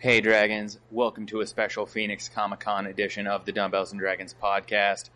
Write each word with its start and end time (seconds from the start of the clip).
Hey, 0.00 0.22
Dragons. 0.22 0.78
Welcome 0.90 1.26
to 1.26 1.42
a 1.42 1.46
special 1.46 1.84
Phoenix 1.84 2.30
Comic 2.30 2.60
Con 2.60 2.86
edition 2.86 3.26
of 3.26 3.44
the 3.44 3.52
Dumbbells 3.52 3.92
and 3.92 4.00
Dragons 4.00 4.34
podcast. 4.42 5.10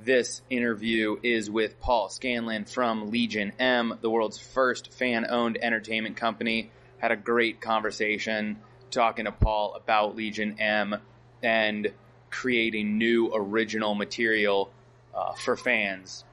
This 0.00 0.42
interview 0.50 1.20
is 1.22 1.48
with 1.48 1.78
Paul 1.78 2.08
Scanlan 2.08 2.64
from 2.64 3.12
Legion 3.12 3.52
M, 3.60 3.96
the 4.00 4.10
world's 4.10 4.38
first 4.38 4.92
fan 4.92 5.24
owned 5.30 5.56
entertainment 5.62 6.16
company. 6.16 6.72
Had 6.98 7.12
a 7.12 7.16
great 7.16 7.60
conversation 7.60 8.58
talking 8.90 9.26
to 9.26 9.30
Paul 9.30 9.74
about 9.76 10.16
Legion 10.16 10.56
M 10.58 10.96
and 11.40 11.92
creating 12.28 12.98
new 12.98 13.30
original 13.32 13.94
material 13.94 14.72
uh, 15.14 15.34
for 15.34 15.56
fans. 15.56 16.24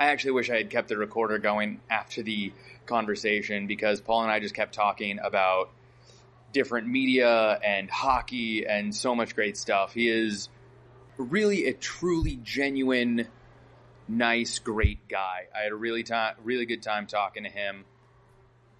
I 0.00 0.06
actually 0.06 0.30
wish 0.30 0.48
I 0.48 0.56
had 0.56 0.70
kept 0.70 0.88
the 0.88 0.96
recorder 0.96 1.36
going 1.36 1.82
after 1.90 2.22
the 2.22 2.54
conversation 2.86 3.66
because 3.66 4.00
Paul 4.00 4.22
and 4.22 4.32
I 4.32 4.40
just 4.40 4.54
kept 4.54 4.74
talking 4.74 5.18
about 5.22 5.68
different 6.52 6.88
media 6.88 7.58
and 7.62 7.90
hockey 7.90 8.66
and 8.66 8.94
so 8.94 9.14
much 9.14 9.34
great 9.34 9.56
stuff. 9.56 9.92
He 9.92 10.08
is 10.08 10.48
really 11.18 11.66
a 11.66 11.72
truly 11.72 12.38
genuine, 12.42 13.26
nice, 14.08 14.58
great 14.58 15.08
guy. 15.08 15.46
I 15.54 15.62
had 15.62 15.72
a 15.72 15.76
really 15.76 16.02
time, 16.02 16.34
really 16.44 16.66
good 16.66 16.82
time 16.82 17.06
talking 17.06 17.44
to 17.44 17.50
him, 17.50 17.84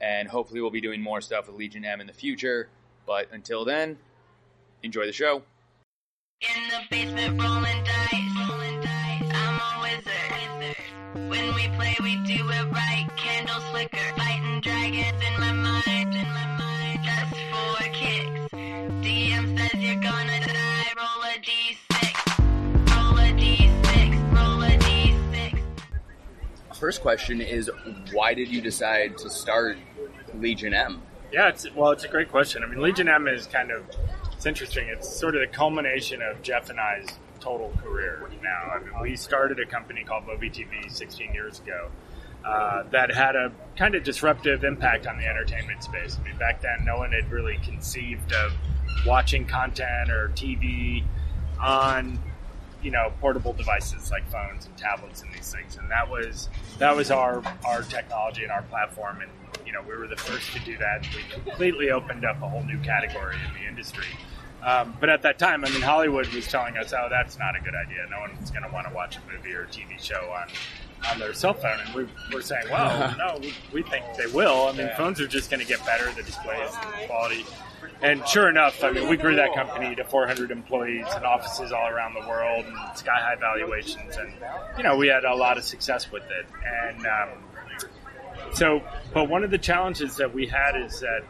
and 0.00 0.28
hopefully 0.28 0.60
we'll 0.60 0.70
be 0.70 0.80
doing 0.80 1.02
more 1.02 1.20
stuff 1.20 1.46
with 1.48 1.56
Legion 1.56 1.84
M 1.84 2.00
in 2.00 2.06
the 2.06 2.12
future. 2.12 2.68
But 3.06 3.32
until 3.32 3.64
then, 3.64 3.98
enjoy 4.82 5.06
the 5.06 5.12
show. 5.12 5.42
In 6.42 6.68
the 6.68 6.80
basement 6.90 7.40
rolling 7.40 7.84
dice, 7.84 8.48
rolling 8.48 8.80
dice. 8.80 9.32
I'm 9.32 9.60
a 9.60 9.80
wizard. 9.82 10.76
When 11.30 11.54
we 11.54 11.68
play, 11.76 11.96
we 12.02 12.16
do 12.26 12.48
it 12.50 12.72
right. 12.72 13.08
Candles 13.16 13.64
flicker, 13.70 14.12
fighting 14.16 14.60
dragons 14.60 15.22
in 15.22 15.40
my 15.40 15.55
First 26.78 27.00
question 27.00 27.40
is 27.40 27.70
why 28.12 28.34
did 28.34 28.48
you 28.48 28.60
decide 28.60 29.16
to 29.18 29.30
start 29.30 29.78
Legion 30.34 30.74
M? 30.74 31.02
Yeah, 31.32 31.48
it's 31.48 31.66
well, 31.74 31.90
it's 31.90 32.04
a 32.04 32.08
great 32.08 32.30
question. 32.30 32.62
I 32.62 32.66
mean, 32.66 32.80
Legion 32.80 33.08
M 33.08 33.26
is 33.28 33.46
kind 33.46 33.70
of 33.70 33.84
it's 34.32 34.44
interesting. 34.44 34.88
It's 34.88 35.08
sort 35.08 35.34
of 35.34 35.40
the 35.40 35.46
culmination 35.46 36.20
of 36.20 36.42
Jeff 36.42 36.68
and 36.68 36.78
I's 36.78 37.18
total 37.40 37.72
career. 37.82 38.22
Now, 38.42 38.72
I 38.74 38.78
mean, 38.78 38.92
we 39.00 39.16
started 39.16 39.58
a 39.58 39.66
company 39.66 40.04
called 40.04 40.24
MobiTV 40.26 40.90
16 40.90 41.32
years 41.32 41.60
ago 41.60 41.88
uh, 42.44 42.84
that 42.90 43.12
had 43.12 43.34
a 43.34 43.50
kind 43.76 43.94
of 43.94 44.04
disruptive 44.04 44.62
impact 44.62 45.06
on 45.06 45.18
the 45.18 45.26
entertainment 45.26 45.82
space. 45.82 46.18
I 46.20 46.28
mean, 46.28 46.36
back 46.36 46.60
then, 46.60 46.84
no 46.84 46.98
one 46.98 47.12
had 47.12 47.30
really 47.30 47.58
conceived 47.64 48.32
of 48.34 48.52
watching 49.06 49.46
content 49.46 50.10
or 50.10 50.28
TV 50.34 51.02
on 51.60 52.18
you 52.86 52.92
know 52.92 53.12
portable 53.20 53.52
devices 53.52 54.12
like 54.12 54.24
phones 54.30 54.64
and 54.64 54.76
tablets 54.78 55.20
and 55.20 55.34
these 55.34 55.52
things. 55.52 55.76
And 55.76 55.90
that 55.90 56.08
was 56.08 56.48
that 56.78 56.94
was 56.94 57.10
our 57.10 57.42
our 57.66 57.82
technology 57.82 58.44
and 58.44 58.52
our 58.52 58.62
platform. 58.62 59.22
And 59.22 59.30
you 59.66 59.72
know 59.72 59.82
we 59.82 59.96
were 59.96 60.06
the 60.06 60.16
first 60.16 60.52
to 60.52 60.60
do 60.60 60.78
that. 60.78 61.04
We 61.12 61.22
completely 61.28 61.90
opened 61.90 62.24
up 62.24 62.40
a 62.40 62.48
whole 62.48 62.62
new 62.62 62.78
category 62.78 63.34
in 63.34 63.60
the 63.60 63.68
industry. 63.68 64.06
Um, 64.62 64.96
but 65.00 65.10
at 65.10 65.22
that 65.22 65.38
time 65.38 65.64
i 65.64 65.70
mean 65.70 65.82
hollywood 65.82 66.26
was 66.28 66.48
telling 66.48 66.76
us 66.76 66.92
oh 66.92 67.08
that's 67.10 67.38
not 67.38 67.56
a 67.56 67.60
good 67.60 67.74
idea. 67.74 68.06
No 68.08 68.20
one's 68.20 68.50
going 68.52 68.62
to 68.62 68.70
want 68.70 68.88
to 68.88 68.94
watch 68.94 69.16
a 69.16 69.20
movie 69.32 69.52
or 69.52 69.64
a 69.64 69.66
tv 69.66 70.00
show 70.00 70.32
on 70.32 70.48
on 71.10 71.18
their 71.18 71.34
cell 71.34 71.54
phone. 71.54 71.78
And 71.84 71.92
we, 71.92 72.08
we're 72.32 72.40
saying 72.40 72.66
well 72.70 73.16
no 73.18 73.38
we, 73.40 73.52
we 73.72 73.82
think 73.82 74.04
they 74.16 74.26
will. 74.28 74.68
I 74.68 74.72
mean 74.72 74.90
phones 74.96 75.20
are 75.20 75.26
just 75.26 75.50
going 75.50 75.60
to 75.60 75.66
get 75.66 75.84
better. 75.84 76.06
The 76.12 76.22
displays 76.22 76.70
the 76.70 77.06
quality 77.08 77.44
and 78.02 78.26
sure 78.28 78.48
enough, 78.48 78.82
I 78.84 78.90
mean, 78.90 79.08
we 79.08 79.16
grew 79.16 79.36
that 79.36 79.54
company 79.54 79.94
to 79.96 80.04
400 80.04 80.50
employees 80.50 81.06
and 81.14 81.24
offices 81.24 81.72
all 81.72 81.88
around 81.88 82.14
the 82.14 82.28
world 82.28 82.66
and 82.66 82.96
sky 82.96 83.18
high 83.18 83.36
valuations. 83.36 84.16
And, 84.16 84.32
you 84.76 84.84
know, 84.84 84.96
we 84.96 85.08
had 85.08 85.24
a 85.24 85.34
lot 85.34 85.56
of 85.56 85.64
success 85.64 86.10
with 86.10 86.24
it. 86.24 86.46
And 86.64 87.06
um, 87.06 87.28
so, 88.52 88.82
but 89.12 89.28
one 89.28 89.44
of 89.44 89.50
the 89.50 89.58
challenges 89.58 90.16
that 90.16 90.32
we 90.32 90.46
had 90.46 90.76
is 90.76 91.00
that, 91.00 91.22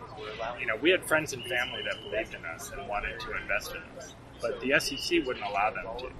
you 0.61 0.67
know, 0.67 0.77
we 0.77 0.91
had 0.91 1.05
friends 1.05 1.33
and 1.33 1.43
family 1.45 1.83
that 1.85 2.11
believed 2.11 2.35
in 2.35 2.45
us 2.45 2.71
and 2.77 2.89
wanted 2.89 3.19
to 3.21 3.37
invest 3.37 3.73
in 3.73 3.83
us. 3.99 4.15
But 4.41 4.61
the 4.61 4.79
SEC 4.79 5.25
wouldn't 5.27 5.45
allow 5.47 5.71
them 5.71 5.87
to. 5.99 6.11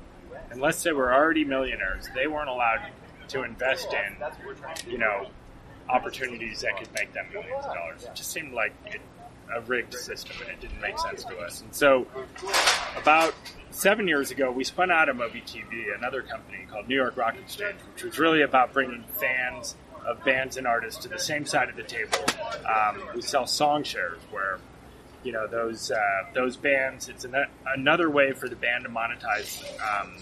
Unless 0.51 0.83
they 0.83 0.93
were 0.93 1.13
already 1.13 1.45
millionaires, 1.45 2.09
they 2.15 2.27
weren't 2.27 2.49
allowed 2.49 2.91
to 3.29 3.43
invest 3.43 3.89
in, 3.93 4.91
you 4.91 4.99
know, 4.99 5.27
opportunities 5.89 6.61
that 6.61 6.77
could 6.79 6.93
make 6.95 7.13
them 7.13 7.27
millions 7.33 7.65
of 7.65 7.75
dollars. 7.75 8.05
It 8.05 8.15
just 8.15 8.31
seemed 8.31 8.53
like 8.53 8.73
it, 8.87 9.01
a 9.55 9.61
rigged 9.63 9.95
system 9.95 10.37
and 10.41 10.51
it 10.51 10.61
didn't 10.61 10.81
make 10.81 10.99
sense 10.99 11.25
to 11.25 11.37
us. 11.39 11.63
And 11.63 11.75
so, 11.75 12.07
about 12.97 13.35
seven 13.71 14.09
years 14.09 14.31
ago, 14.31 14.51
we 14.51 14.65
spun 14.65 14.91
out 14.91 15.09
of 15.09 15.17
MobiTV, 15.17 15.97
another 15.97 16.23
company 16.23 16.67
called 16.71 16.89
New 16.89 16.97
York 16.97 17.17
Rock 17.17 17.37
Exchange, 17.37 17.77
which 17.95 18.05
was 18.05 18.19
really 18.19 18.43
about 18.43 18.73
bringing 18.73 19.05
fans 19.21 19.77
of 20.07 20.23
bands 20.25 20.57
and 20.57 20.67
artists 20.67 21.03
to 21.03 21.09
the 21.09 21.19
same 21.19 21.45
side 21.45 21.69
of 21.69 21.77
the 21.77 21.83
table. 21.83 22.19
Um, 22.65 23.03
we 23.15 23.23
sell 23.23 23.47
song 23.47 23.83
shares 23.83 24.21
where 24.31 24.59
you 25.25 25.33
know 25.33 25.47
those 25.47 25.91
uh, 25.91 25.99
those 26.35 26.57
bands. 26.57 27.09
It's 27.09 27.25
an, 27.25 27.35
another 27.67 28.09
way 28.09 28.33
for 28.33 28.49
the 28.49 28.57
band 28.57 28.85
to 28.85 28.91
monetize 28.91 29.65
um, 29.81 30.17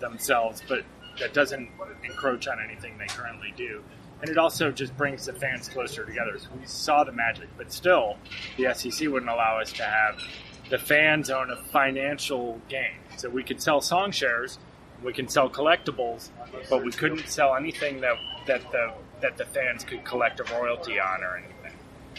themselves, 0.00 0.62
but 0.68 0.84
that 1.20 1.32
doesn't 1.32 1.70
encroach 2.04 2.48
on 2.48 2.58
anything 2.60 2.98
they 2.98 3.06
currently 3.06 3.52
do. 3.56 3.82
And 4.20 4.30
it 4.30 4.38
also 4.38 4.70
just 4.70 4.96
brings 4.96 5.26
the 5.26 5.32
fans 5.32 5.68
closer 5.68 6.04
together. 6.04 6.38
So 6.38 6.48
we 6.58 6.66
saw 6.66 7.04
the 7.04 7.12
magic, 7.12 7.48
but 7.56 7.72
still, 7.72 8.16
the 8.56 8.74
SEC 8.74 9.08
wouldn't 9.08 9.30
allow 9.30 9.60
us 9.60 9.72
to 9.74 9.82
have 9.82 10.20
the 10.68 10.78
fans 10.78 11.30
own 11.30 11.50
a 11.50 11.56
financial 11.56 12.60
gain. 12.68 12.94
So 13.16 13.28
we 13.28 13.42
could 13.42 13.60
sell 13.60 13.80
song 13.80 14.12
shares, 14.12 14.58
we 15.02 15.12
can 15.12 15.28
sell 15.28 15.48
collectibles, 15.48 16.28
but 16.68 16.84
we 16.84 16.92
couldn't 16.92 17.28
sell 17.28 17.56
anything 17.56 18.00
that 18.00 18.16
that 18.46 18.70
the 18.70 18.92
that 19.20 19.36
the 19.36 19.44
fans 19.46 19.84
could 19.84 20.04
collect 20.04 20.40
a 20.40 20.44
royalty 20.44 20.98
on 20.98 21.22
or 21.22 21.36
anything. 21.36 21.78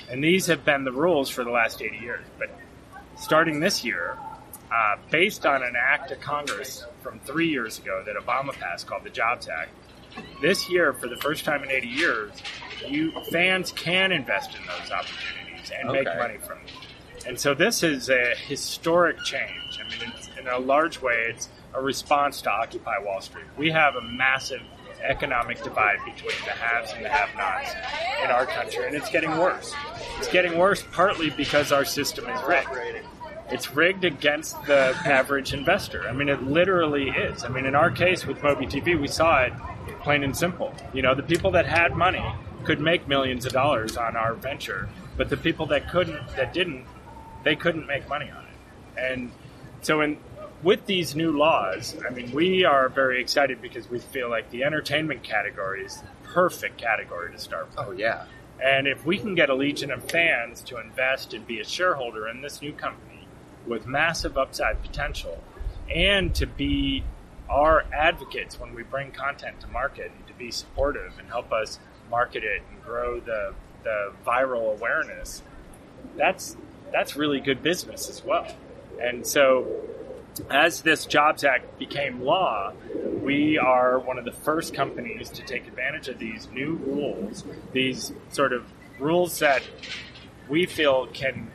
And 0.10 0.24
these 0.24 0.46
have 0.48 0.66
been 0.66 0.84
the 0.84 0.92
rules 0.92 1.30
for 1.30 1.44
the 1.44 1.50
last 1.50 1.82
80 1.82 1.98
years. 1.98 2.26
But 2.38 2.50
starting 3.18 3.60
this 3.60 3.84
year, 3.84 4.18
uh, 4.72 4.98
based 5.10 5.46
on 5.46 5.64
an 5.64 5.76
act 5.76 6.12
of 6.12 6.20
Congress 6.22 6.86
from 7.02 7.20
three 7.20 7.50
years 7.50 7.80
ago 7.80 8.04
that 8.06 8.16
Obama 8.16 8.54
passed 8.54 8.88
called 8.88 9.04
the 9.04 9.10
Jobs 9.10 9.48
Act, 9.48 9.72
this 10.42 10.70
year, 10.70 10.94
for 10.94 11.08
the 11.08 11.18
first 11.18 11.46
time 11.46 11.64
in 11.64 11.72
80 11.72 11.88
years, 11.88 12.32
you 12.88 13.12
fans 13.32 13.72
can 13.72 14.12
invest 14.12 14.56
in 14.56 14.62
those 14.66 14.92
opportunities 14.92 15.72
and 15.78 15.92
make 15.92 16.06
money 16.06 16.38
from 16.38 16.60
them. 16.60 16.76
And 17.28 17.40
so 17.40 17.54
this 17.54 17.84
is 17.84 18.10
a 18.10 18.34
historic 18.36 19.18
change. 19.24 19.80
I 19.80 19.84
mean, 19.84 20.12
it's, 20.18 20.30
in 20.40 20.48
a 20.48 20.58
large 20.58 21.02
way, 21.02 21.28
it's 21.30 21.50
a 21.74 21.82
response 21.82 22.42
to 22.42 22.52
Occupy 22.52 23.00
Wall 23.00 23.22
Street. 23.22 23.46
We 23.58 23.70
have 23.72 23.96
a 23.96 24.02
massive 24.02 24.62
economic 25.04 25.62
divide 25.64 25.98
between 26.06 26.36
the 26.46 26.52
haves 26.52 26.94
and 26.94 27.06
the 27.06 27.10
have-nots 27.10 27.74
in 28.24 28.30
our 28.30 28.46
country, 28.46 28.86
and 28.88 28.96
it's 28.96 29.10
getting 29.10 29.32
worse. 29.38 29.74
It's 30.18 30.28
getting 30.32 30.58
worse 30.58 30.84
partly 30.92 31.30
because 31.30 31.72
our 31.72 31.86
system 31.86 32.28
is 32.30 32.42
rigged. 32.44 32.70
It's 33.52 33.76
rigged 33.76 34.06
against 34.06 34.62
the 34.66 34.96
average 35.06 35.54
investor. 35.54 36.08
I 36.08 36.14
mean, 36.14 36.30
it 36.30 36.44
literally 36.44 37.10
is. 37.10 37.44
I 37.44 37.50
mean, 37.50 37.66
in 37.66 37.76
our 37.76 37.92
case 37.92 38.26
with 38.26 38.38
MobiTV, 38.40 39.00
we 39.00 39.08
saw 39.08 39.44
it 39.44 39.54
plain 40.02 40.24
and 40.24 40.36
simple. 40.36 40.74
You 40.94 41.02
know, 41.02 41.14
the 41.14 41.24
people 41.24 41.52
that 41.52 41.66
had 41.66 41.96
money 41.96 42.24
could 42.64 42.80
make 42.80 43.08
millions 43.08 43.46
of 43.46 43.54
dollars 43.54 43.98
on 43.98 44.16
our 44.16 44.36
venture, 44.36 44.88
but 45.18 45.30
the 45.30 45.38
people 45.38 45.66
that 45.68 45.90
couldn't, 45.90 46.28
that 46.36 46.54
didn't, 46.54 46.86
they 47.44 47.56
couldn't 47.56 47.88
make 47.88 48.08
money 48.08 48.30
on 48.30 48.44
it. 48.44 49.00
And 49.00 49.32
so, 49.82 50.02
in 50.02 50.18
with 50.64 50.86
these 50.86 51.16
new 51.16 51.32
laws, 51.36 51.96
I 52.08 52.12
mean, 52.12 52.32
we 52.32 52.66
are 52.66 52.90
very 52.90 53.20
excited 53.20 53.62
because 53.62 53.90
we 53.90 54.00
feel 54.00 54.30
like 54.30 54.50
the 54.52 54.64
entertainment 54.64 55.24
category 55.24 55.84
is 55.84 55.98
the 55.98 56.08
perfect 56.30 56.78
category 56.78 57.32
to 57.32 57.40
start 57.40 57.70
with. 57.70 57.80
Oh 57.80 57.92
yeah. 57.92 58.26
And 58.64 58.88
if 58.88 59.06
we 59.06 59.18
can 59.18 59.34
get 59.34 59.50
a 59.50 59.56
legion 59.56 59.90
of 59.90 60.10
fans 60.10 60.62
to 60.64 60.80
invest 60.80 61.34
and 61.34 61.46
be 61.48 61.60
a 61.60 61.66
shareholder 61.66 62.28
in 62.28 62.42
this 62.42 62.62
new 62.62 62.74
company 62.74 63.11
with 63.68 63.86
massive 63.86 64.38
upside 64.38 64.82
potential 64.82 65.42
and 65.94 66.34
to 66.36 66.46
be 66.46 67.04
our 67.50 67.86
advocates 67.94 68.60
when 68.60 68.74
we 68.74 68.84
bring 68.84 69.12
content 69.12 69.60
to 69.60 69.68
market 69.68 70.12
and 70.16 70.28
to 70.28 70.34
be 70.34 70.52
supportive 70.52 71.14
and 71.20 71.28
help 71.28 71.52
us 71.52 71.80
market 72.10 72.44
it 72.44 72.62
and 72.72 72.82
grow 72.84 73.20
the, 73.20 73.54
the 73.84 74.14
viral 74.26 74.78
awareness, 74.78 75.44
that's 76.16 76.56
that's 76.92 77.16
really 77.16 77.40
good 77.40 77.64
business 77.64 78.10
as 78.10 78.24
well. 78.24 78.46
And 79.02 79.26
so 79.26 79.82
as 80.50 80.82
this 80.82 81.06
Jobs 81.06 81.44
Act 81.44 81.78
became 81.80 82.22
law, 82.22 82.74
we 83.22 83.58
are 83.58 84.00
one 84.00 84.18
of 84.18 84.26
the 84.26 84.32
first 84.32 84.74
companies 84.74 85.30
to 85.30 85.44
take 85.44 85.68
advantage 85.68 86.08
of 86.10 86.20
these 86.20 86.50
new 86.52 86.76
rules, 86.76 87.44
these 87.72 88.14
sort 88.30 88.54
of 88.54 88.66
rules 89.00 89.40
that 89.40 89.62
we 90.50 90.66
feel 90.66 91.08
can 91.08 91.50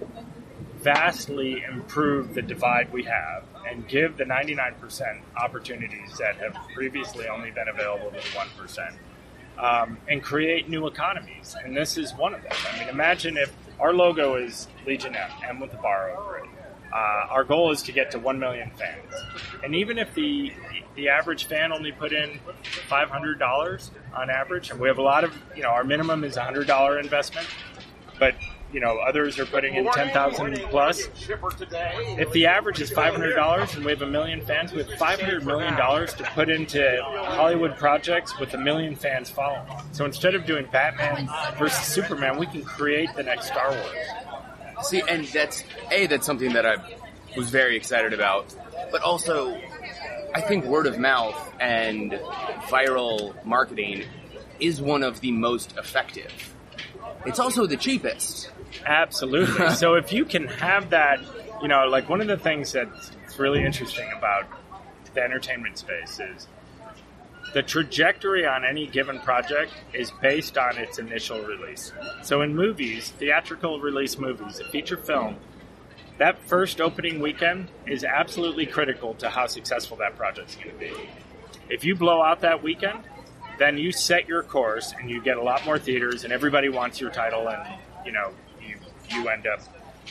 vastly 0.78 1.62
improve 1.62 2.34
the 2.34 2.42
divide 2.42 2.92
we 2.92 3.02
have 3.04 3.44
and 3.68 3.86
give 3.88 4.16
the 4.16 4.24
99% 4.24 5.20
opportunities 5.36 6.16
that 6.18 6.36
have 6.36 6.56
previously 6.74 7.28
only 7.28 7.50
been 7.50 7.68
available 7.68 8.10
to 8.10 8.16
the 8.16 8.20
1%. 8.20 8.92
Um, 9.58 9.96
and 10.06 10.22
create 10.22 10.68
new 10.68 10.86
economies, 10.86 11.56
and 11.64 11.74
this 11.74 11.96
is 11.96 12.12
one 12.12 12.34
of 12.34 12.42
them. 12.42 12.52
I 12.74 12.78
mean, 12.78 12.88
imagine 12.90 13.38
if 13.38 13.50
our 13.80 13.94
logo 13.94 14.34
is 14.34 14.68
Legion 14.86 15.16
M, 15.16 15.30
M 15.48 15.60
with 15.60 15.70
the 15.70 15.78
bar 15.78 16.10
over 16.10 16.38
it. 16.38 16.44
Uh, 16.92 17.26
our 17.30 17.42
goal 17.42 17.72
is 17.72 17.82
to 17.82 17.92
get 17.92 18.10
to 18.10 18.18
1 18.18 18.38
million 18.38 18.70
fans. 18.76 19.14
And 19.64 19.74
even 19.74 19.98
if 19.98 20.14
the 20.14 20.52
the 20.94 21.08
average 21.10 21.44
fan 21.44 21.72
only 21.72 21.92
put 21.92 22.12
in 22.12 22.40
$500 22.88 23.90
on 24.14 24.30
average, 24.30 24.70
and 24.70 24.80
we 24.80 24.88
have 24.88 24.98
a 24.98 25.02
lot 25.02 25.24
of, 25.24 25.34
you 25.54 25.62
know, 25.62 25.68
our 25.68 25.84
minimum 25.84 26.24
is 26.24 26.36
a 26.36 26.40
$100 26.40 27.00
investment, 27.00 27.46
but 28.18 28.34
you 28.76 28.82
know, 28.82 28.98
others 28.98 29.38
are 29.38 29.46
putting 29.46 29.74
in 29.74 29.90
10,000 29.90 30.58
plus. 30.68 31.08
If 32.18 32.30
the 32.32 32.44
average 32.44 32.78
is 32.82 32.90
$500 32.90 33.74
and 33.74 33.84
we 33.86 33.90
have 33.90 34.02
a 34.02 34.06
million 34.06 34.42
fans, 34.42 34.70
we 34.70 34.82
have 34.82 34.88
$500 34.98 35.44
million 35.44 35.74
to 35.74 36.30
put 36.34 36.50
into 36.50 37.00
Hollywood 37.02 37.78
projects 37.78 38.38
with 38.38 38.52
a 38.52 38.58
million 38.58 38.94
fans 38.94 39.30
following. 39.30 39.66
So 39.92 40.04
instead 40.04 40.34
of 40.34 40.44
doing 40.44 40.68
Batman 40.70 41.26
versus 41.58 41.86
Superman, 41.86 42.36
we 42.36 42.44
can 42.48 42.64
create 42.64 43.08
the 43.16 43.22
next 43.22 43.46
Star 43.46 43.70
Wars. 43.70 44.86
See, 44.88 45.02
and 45.08 45.24
that's 45.28 45.64
a 45.90 46.06
that's 46.06 46.26
something 46.26 46.52
that 46.52 46.66
I 46.66 46.76
was 47.34 47.48
very 47.48 47.78
excited 47.78 48.12
about, 48.12 48.54
but 48.92 49.00
also 49.00 49.58
I 50.34 50.42
think 50.42 50.66
word 50.66 50.86
of 50.86 50.98
mouth 50.98 51.54
and 51.58 52.12
viral 52.68 53.42
marketing 53.42 54.04
is 54.60 54.82
one 54.82 55.02
of 55.02 55.22
the 55.22 55.32
most 55.32 55.78
effective. 55.78 56.30
It's 57.24 57.38
also 57.38 57.64
the 57.66 57.78
cheapest. 57.78 58.50
Absolutely. 58.84 59.70
so 59.74 59.94
if 59.94 60.12
you 60.12 60.24
can 60.24 60.46
have 60.46 60.90
that, 60.90 61.20
you 61.62 61.68
know, 61.68 61.86
like 61.86 62.08
one 62.08 62.20
of 62.20 62.26
the 62.26 62.36
things 62.36 62.72
that's 62.72 63.12
really 63.38 63.64
interesting 63.64 64.10
about 64.16 64.46
the 65.14 65.22
entertainment 65.22 65.78
space 65.78 66.20
is 66.20 66.46
the 67.54 67.62
trajectory 67.62 68.46
on 68.46 68.64
any 68.64 68.86
given 68.86 69.18
project 69.20 69.72
is 69.92 70.10
based 70.20 70.58
on 70.58 70.76
its 70.76 70.98
initial 70.98 71.40
release. 71.42 71.92
So 72.22 72.42
in 72.42 72.54
movies, 72.54 73.10
theatrical 73.10 73.80
release 73.80 74.18
movies, 74.18 74.60
a 74.60 74.68
feature 74.70 74.96
film, 74.96 75.36
that 76.18 76.38
first 76.46 76.80
opening 76.80 77.20
weekend 77.20 77.68
is 77.86 78.04
absolutely 78.04 78.66
critical 78.66 79.14
to 79.14 79.28
how 79.28 79.46
successful 79.46 79.96
that 79.98 80.16
project's 80.16 80.56
going 80.56 80.70
to 80.70 80.76
be. 80.76 80.92
If 81.68 81.84
you 81.84 81.94
blow 81.94 82.22
out 82.22 82.40
that 82.40 82.62
weekend, 82.62 83.00
then 83.58 83.78
you 83.78 83.92
set 83.92 84.28
your 84.28 84.42
course 84.42 84.92
and 84.98 85.10
you 85.10 85.22
get 85.22 85.36
a 85.36 85.42
lot 85.42 85.64
more 85.64 85.78
theaters 85.78 86.24
and 86.24 86.32
everybody 86.32 86.68
wants 86.68 87.00
your 87.00 87.10
title 87.10 87.48
and 87.48 87.62
you 88.04 88.12
know 88.12 88.32
you 89.10 89.28
end 89.28 89.46
up 89.46 89.60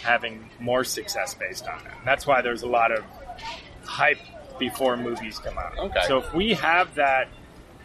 having 0.02 0.50
more 0.60 0.84
success 0.84 1.34
based 1.34 1.68
on 1.68 1.84
that. 1.84 1.98
That's 2.04 2.28
why 2.28 2.42
there's 2.42 2.64
a 2.64 2.68
lot 2.68 2.92
of 2.92 3.04
hype 3.84 4.20
before 4.60 4.98
movies 4.98 5.40
come 5.40 5.58
out. 5.58 5.78
Okay. 5.78 6.02
So 6.08 6.18
if 6.18 6.34
we 6.34 6.54
have 6.54 6.96
that 6.96 7.28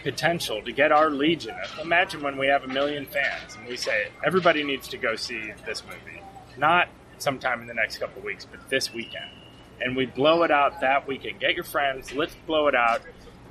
potential 0.02 0.62
to 0.62 0.72
get 0.72 0.92
our 0.92 1.10
legion, 1.10 1.54
imagine 1.80 2.22
when 2.22 2.36
we 2.38 2.46
have 2.46 2.64
a 2.64 2.68
million 2.68 3.06
fans 3.06 3.56
and 3.56 3.66
we 3.66 3.76
say 3.76 4.08
everybody 4.24 4.64
needs 4.64 4.88
to 4.88 4.96
go 4.96 5.16
see 5.16 5.52
this 5.66 5.82
movie, 5.84 6.22
not 6.56 6.88
sometime 7.18 7.60
in 7.60 7.66
the 7.66 7.74
next 7.74 7.98
couple 7.98 8.18
of 8.18 8.24
weeks, 8.24 8.46
but 8.50 8.68
this 8.70 8.92
weekend. 8.92 9.30
And 9.80 9.96
we 9.96 10.06
blow 10.06 10.42
it 10.42 10.50
out 10.50 10.80
that 10.80 11.06
weekend. 11.06 11.40
Get 11.40 11.54
your 11.54 11.64
friends, 11.64 12.12
let's 12.12 12.34
blow 12.46 12.66
it 12.68 12.74
out. 12.74 13.02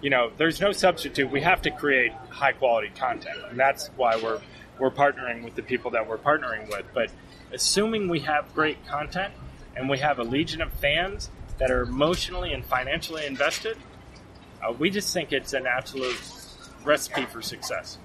You 0.01 0.09
know, 0.09 0.31
there's 0.37 0.61
no 0.61 0.71
substitute. 0.71 1.29
We 1.29 1.41
have 1.41 1.61
to 1.63 1.71
create 1.71 2.13
high 2.29 2.53
quality 2.53 2.89
content. 2.95 3.37
And 3.49 3.59
that's 3.59 3.87
why 3.95 4.15
we're 4.15 4.39
we're 4.79 4.91
partnering 4.91 5.43
with 5.43 5.55
the 5.55 5.61
people 5.61 5.91
that 5.91 6.07
we're 6.07 6.17
partnering 6.17 6.69
with. 6.69 6.85
But 6.93 7.11
assuming 7.53 8.07
we 8.09 8.19
have 8.21 8.53
great 8.53 8.85
content 8.87 9.33
and 9.75 9.89
we 9.89 9.97
have 9.99 10.19
a 10.19 10.23
legion 10.23 10.61
of 10.61 10.71
fans 10.73 11.29
that 11.57 11.71
are 11.71 11.81
emotionally 11.81 12.53
and 12.53 12.65
financially 12.65 13.25
invested, 13.25 13.77
uh, 14.61 14.71
we 14.71 14.89
just 14.89 15.13
think 15.13 15.31
it's 15.31 15.53
an 15.53 15.65
absolute 15.67 16.17
recipe 16.83 17.25
for 17.25 17.41
success. 17.41 17.97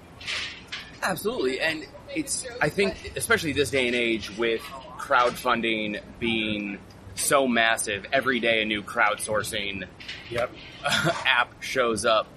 Absolutely, 1.01 1.59
and 1.59 1.85
it's 2.13 2.45
I 2.61 2.69
think 2.69 3.13
especially 3.15 3.53
this 3.53 3.69
day 3.69 3.87
and 3.87 3.95
age 3.95 4.35
with 4.37 4.61
crowdfunding 4.97 6.01
being 6.19 6.79
so 7.15 7.47
massive, 7.47 8.05
every 8.11 8.39
day 8.39 8.61
a 8.61 8.65
new 8.65 8.81
crowdsourcing 8.81 9.85
Yep. 10.29 10.51
app 10.83 11.61
shows 11.61 12.05
up. 12.05 12.27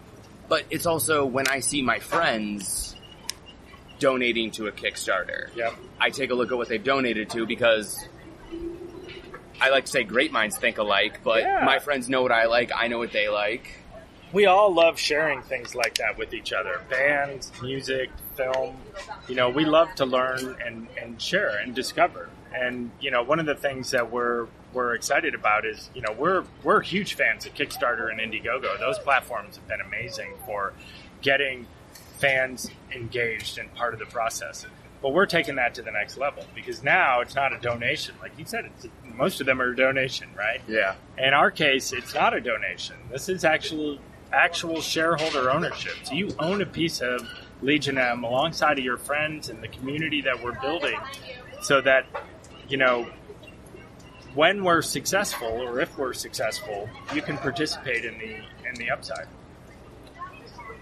But 0.48 0.64
it's 0.70 0.86
also 0.86 1.24
when 1.24 1.48
I 1.48 1.60
see 1.60 1.82
my 1.82 1.98
friends 1.98 2.94
donating 3.98 4.50
to 4.52 4.66
a 4.68 4.72
Kickstarter. 4.72 5.54
Yep. 5.56 5.74
I 6.00 6.10
take 6.10 6.30
a 6.30 6.34
look 6.34 6.52
at 6.52 6.58
what 6.58 6.68
they've 6.68 6.82
donated 6.82 7.30
to 7.30 7.46
because 7.46 8.06
I 9.60 9.70
like 9.70 9.86
to 9.86 9.90
say 9.90 10.04
great 10.04 10.32
minds 10.32 10.56
think 10.56 10.78
alike, 10.78 11.20
but 11.24 11.42
Yeah. 11.42 11.64
my 11.64 11.78
friends 11.80 12.08
know 12.08 12.22
what 12.22 12.32
I 12.32 12.46
like, 12.46 12.70
I 12.74 12.88
know 12.88 12.98
what 12.98 13.12
they 13.12 13.28
like. 13.28 13.68
we 14.32 14.44
all 14.46 14.72
love 14.74 14.98
sharing 14.98 15.40
things 15.42 15.74
like 15.74 15.94
that 15.94 16.18
with 16.18 16.34
each 16.34 16.52
other 16.52 16.82
bands 16.90 17.50
music 17.62 18.10
film 18.36 18.76
you 19.26 19.34
know 19.34 19.48
we 19.48 19.64
love 19.64 19.88
to 19.94 20.04
learn 20.04 20.54
and, 20.66 20.86
and 21.00 21.20
share 21.20 21.56
and 21.56 21.74
discover 21.74 22.28
and 22.54 22.90
you 23.00 23.10
know 23.10 23.22
one 23.22 23.40
of 23.40 23.46
the 23.46 23.54
things 23.54 23.90
that 23.92 24.12
we're 24.12 24.46
we're 24.74 24.94
excited 24.94 25.34
about 25.34 25.64
is 25.64 25.88
you 25.94 26.02
know 26.02 26.12
we're 26.12 26.44
we're 26.62 26.82
huge 26.82 27.14
fans 27.14 27.46
of 27.46 27.54
kickstarter 27.54 28.10
and 28.12 28.20
indiegogo 28.20 28.78
those 28.78 28.98
platforms 28.98 29.56
have 29.56 29.66
been 29.66 29.80
amazing 29.80 30.34
for 30.44 30.74
getting 31.22 31.66
fans 32.18 32.70
engaged 32.94 33.58
and 33.58 33.72
part 33.74 33.92
of 33.94 34.00
the 34.00 34.06
process 34.06 34.66
but 35.00 35.12
we're 35.12 35.26
taking 35.26 35.54
that 35.56 35.74
to 35.74 35.82
the 35.82 35.92
next 35.92 36.16
level 36.18 36.44
because 36.54 36.82
now 36.82 37.20
it's 37.20 37.34
not 37.36 37.52
a 37.52 37.58
donation 37.60 38.14
like 38.20 38.32
you 38.38 38.44
said 38.44 38.64
it's, 38.64 38.86
most 39.04 39.40
of 39.40 39.46
them 39.46 39.60
are 39.60 39.70
a 39.70 39.76
donation 39.76 40.28
right 40.36 40.60
Yeah. 40.68 40.94
in 41.16 41.34
our 41.34 41.50
case, 41.50 41.92
it's 41.92 42.14
not 42.14 42.34
a 42.34 42.40
donation. 42.40 42.96
This 43.10 43.28
is 43.28 43.44
actual 43.44 43.98
actual 44.32 44.80
shareholder 44.80 45.50
ownership. 45.50 45.94
So 46.04 46.12
you 46.14 46.28
own 46.38 46.60
a 46.62 46.66
piece 46.66 47.00
of 47.00 47.26
Legion 47.62 47.98
M 47.98 48.22
alongside 48.22 48.78
of 48.78 48.84
your 48.84 48.96
friends 48.98 49.48
and 49.48 49.60
the 49.62 49.66
community 49.68 50.20
that 50.22 50.40
we're 50.42 50.58
building, 50.60 50.98
so 51.62 51.80
that 51.80 52.06
you 52.68 52.76
know 52.76 53.08
when 54.34 54.62
we're 54.62 54.82
successful 54.82 55.48
or 55.48 55.80
if 55.80 55.96
we're 55.98 56.12
successful, 56.12 56.88
you 57.14 57.22
can 57.22 57.36
participate 57.38 58.04
in 58.04 58.18
the 58.18 58.34
in 58.68 58.74
the 58.76 58.90
upside. 58.90 59.26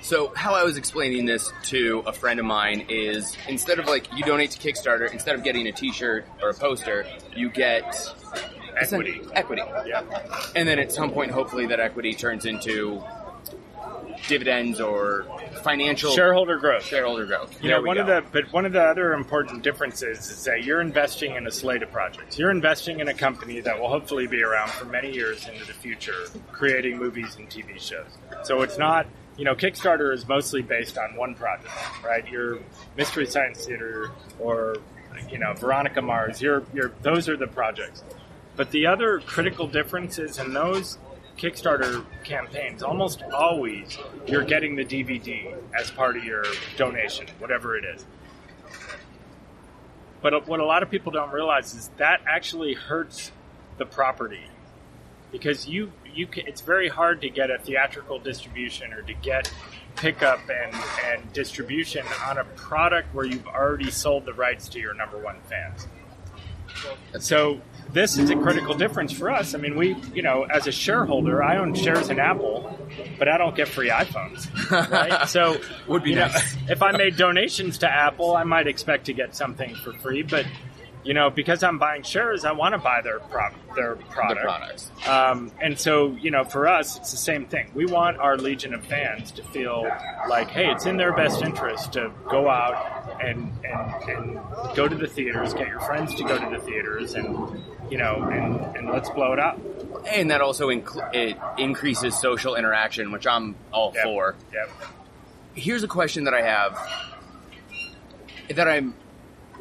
So 0.02 0.32
how 0.36 0.54
I 0.54 0.62
was 0.62 0.76
explaining 0.76 1.24
this 1.26 1.52
to 1.64 2.02
a 2.06 2.12
friend 2.12 2.38
of 2.38 2.46
mine 2.46 2.86
is 2.88 3.36
instead 3.48 3.78
of 3.78 3.86
like 3.86 4.06
you 4.16 4.22
donate 4.24 4.52
to 4.52 4.58
Kickstarter, 4.58 5.10
instead 5.12 5.34
of 5.34 5.42
getting 5.42 5.66
a 5.66 5.72
T-shirt 5.72 6.26
or 6.42 6.50
a 6.50 6.54
poster, 6.54 7.06
you 7.34 7.48
get 7.48 7.84
Equity. 8.78 9.22
Equity, 9.32 9.62
Yeah. 9.86 10.02
and 10.54 10.68
then 10.68 10.78
at 10.78 10.92
some 10.92 11.10
point, 11.10 11.30
hopefully, 11.30 11.64
that 11.68 11.80
equity 11.80 12.12
turns 12.12 12.44
into 12.44 13.02
dividends 14.28 14.82
or 14.82 15.24
financial 15.62 16.12
Shareholder 16.12 16.58
growth. 16.58 16.84
shareholder 16.84 17.24
growth. 17.24 17.54
You 17.62 17.70
There 17.70 17.78
know, 17.80 17.86
one 17.86 17.96
of 17.96 18.06
the 18.06 18.22
but 18.32 18.52
one 18.52 18.66
of 18.66 18.72
the 18.72 18.82
other 18.82 19.14
important 19.14 19.62
differences 19.62 20.30
is 20.30 20.44
that 20.44 20.64
you're 20.64 20.82
investing 20.82 21.36
in 21.36 21.46
a 21.46 21.50
slate 21.50 21.82
of 21.82 21.90
projects. 21.90 22.38
You're 22.38 22.50
investing 22.50 23.00
in 23.00 23.08
a 23.08 23.14
company 23.14 23.60
that 23.60 23.80
will 23.80 23.88
hopefully 23.88 24.26
be 24.26 24.42
around 24.42 24.70
for 24.72 24.84
many 24.84 25.10
years 25.10 25.48
into 25.48 25.64
the 25.64 25.72
future, 25.72 26.26
creating 26.52 26.98
movies 26.98 27.36
and 27.38 27.48
TV 27.48 27.80
shows. 27.80 28.06
So 28.42 28.60
it's 28.60 28.76
not, 28.76 29.06
you 29.36 29.44
know, 29.44 29.54
Kickstarter 29.54 30.12
is 30.14 30.26
mostly 30.26 30.62
based 30.62 30.96
on 30.96 31.14
one 31.16 31.34
project, 31.34 31.72
right? 32.04 32.26
Your 32.28 32.58
Mystery 32.96 33.26
Science 33.26 33.66
Theater 33.66 34.10
or 34.38 34.76
you 35.30 35.38
know 35.38 35.52
Veronica 35.54 36.00
Mars. 36.02 36.40
Your 36.40 36.64
your 36.72 36.92
those 37.02 37.28
are 37.28 37.36
the 37.36 37.46
projects. 37.46 38.02
But 38.56 38.70
the 38.70 38.86
other 38.86 39.20
critical 39.20 39.66
difference 39.66 40.18
is 40.18 40.38
in 40.38 40.54
those 40.54 40.98
Kickstarter 41.36 42.04
campaigns, 42.24 42.82
almost 42.82 43.22
always 43.22 43.98
you're 44.26 44.44
getting 44.44 44.74
the 44.74 44.84
DVD 44.84 45.54
as 45.78 45.90
part 45.90 46.16
of 46.16 46.24
your 46.24 46.44
donation, 46.78 47.26
whatever 47.38 47.76
it 47.76 47.84
is. 47.84 48.06
But 50.22 50.48
what 50.48 50.60
a 50.60 50.64
lot 50.64 50.82
of 50.82 50.90
people 50.90 51.12
don't 51.12 51.30
realize 51.30 51.74
is 51.74 51.90
that 51.98 52.22
actually 52.26 52.72
hurts 52.72 53.30
the 53.76 53.84
property 53.84 54.48
because 55.30 55.68
you 55.68 55.92
you 56.16 56.26
can, 56.26 56.46
it's 56.46 56.60
very 56.60 56.88
hard 56.88 57.20
to 57.20 57.28
get 57.28 57.50
a 57.50 57.58
theatrical 57.58 58.18
distribution 58.18 58.92
or 58.92 59.02
to 59.02 59.14
get 59.14 59.52
pickup 59.96 60.40
and, 60.48 60.74
and 61.06 61.32
distribution 61.32 62.04
on 62.26 62.38
a 62.38 62.44
product 62.44 63.14
where 63.14 63.24
you've 63.24 63.46
already 63.46 63.90
sold 63.90 64.24
the 64.24 64.34
rights 64.34 64.68
to 64.68 64.78
your 64.78 64.94
number 64.94 65.18
one 65.18 65.36
fans. 65.48 65.86
So 67.20 67.60
this 67.92 68.18
is 68.18 68.28
a 68.30 68.36
critical 68.36 68.74
difference 68.74 69.12
for 69.12 69.30
us. 69.30 69.54
I 69.54 69.58
mean, 69.58 69.76
we, 69.76 69.96
you 70.12 70.22
know, 70.22 70.42
as 70.44 70.66
a 70.66 70.72
shareholder, 70.72 71.42
I 71.42 71.56
own 71.56 71.74
shares 71.74 72.10
in 72.10 72.18
Apple, 72.18 72.78
but 73.18 73.28
I 73.28 73.38
don't 73.38 73.56
get 73.56 73.68
free 73.68 73.88
iPhones, 73.88 74.50
right? 74.90 75.26
So 75.36 75.58
Would 75.88 76.02
be 76.04 76.10
you 76.10 76.16
know, 76.16 76.26
nice. 76.26 76.56
if 76.68 76.82
I 76.82 76.92
made 76.92 77.16
donations 77.16 77.78
to 77.78 77.90
Apple, 77.90 78.36
I 78.36 78.44
might 78.44 78.66
expect 78.66 79.06
to 79.06 79.12
get 79.14 79.34
something 79.34 79.74
for 79.76 79.92
free, 79.94 80.22
but 80.22 80.44
you 81.06 81.14
know, 81.14 81.30
because 81.30 81.62
I'm 81.62 81.78
buying 81.78 82.02
shares, 82.02 82.44
I 82.44 82.50
want 82.52 82.74
to 82.74 82.78
buy 82.78 83.00
their 83.00 83.20
prop, 83.20 83.54
their 83.76 83.94
the 83.94 84.02
product. 84.04 84.40
products. 84.42 84.90
Um, 85.08 85.52
and 85.62 85.78
so, 85.78 86.10
you 86.20 86.32
know, 86.32 86.42
for 86.42 86.66
us, 86.66 86.96
it's 86.96 87.12
the 87.12 87.16
same 87.16 87.46
thing. 87.46 87.70
We 87.74 87.86
want 87.86 88.18
our 88.18 88.36
legion 88.36 88.74
of 88.74 88.84
fans 88.84 89.30
to 89.32 89.44
feel 89.44 89.88
like, 90.28 90.48
hey, 90.50 90.66
it's 90.70 90.84
in 90.84 90.96
their 90.96 91.12
best 91.14 91.42
interest 91.42 91.92
to 91.92 92.10
go 92.28 92.48
out 92.50 93.20
and, 93.22 93.52
and, 93.64 94.10
and 94.10 94.40
go 94.74 94.88
to 94.88 94.94
the 94.96 95.06
theaters, 95.06 95.54
get 95.54 95.68
your 95.68 95.80
friends 95.80 96.14
to 96.16 96.24
go 96.24 96.36
to 96.38 96.50
the 96.56 96.60
theaters, 96.62 97.14
and, 97.14 97.62
you 97.88 97.98
know, 97.98 98.22
and, 98.24 98.76
and 98.76 98.90
let's 98.90 99.08
blow 99.10 99.32
it 99.32 99.38
up. 99.38 99.60
And 100.10 100.30
that 100.32 100.40
also 100.40 100.68
inc- 100.70 101.14
it 101.14 101.36
increases 101.56 102.18
social 102.20 102.56
interaction, 102.56 103.12
which 103.12 103.26
I'm 103.28 103.54
all 103.72 103.92
Yep. 103.94 104.02
for. 104.04 104.34
Yep. 104.52 104.70
Here's 105.54 105.84
a 105.84 105.88
question 105.88 106.24
that 106.24 106.34
I 106.34 106.42
have 106.42 106.78
that 108.50 108.68
I'm 108.68 108.94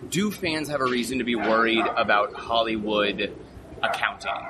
do 0.10 0.32
fans 0.32 0.70
have 0.70 0.82
a 0.82 0.86
reason 0.86 1.20
to 1.20 1.24
be 1.24 1.36
worried 1.36 1.86
about 1.86 2.34
Hollywood 2.34 3.36
accounting? 3.82 4.46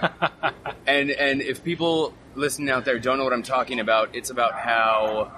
and 0.86 1.10
and 1.10 1.42
if 1.42 1.64
people 1.64 2.14
listening 2.34 2.70
out 2.70 2.84
there 2.84 2.98
don't 2.98 3.18
know 3.18 3.24
what 3.24 3.32
I'm 3.32 3.42
talking 3.42 3.80
about, 3.80 4.14
it's 4.14 4.30
about 4.30 4.54
how 4.54 5.30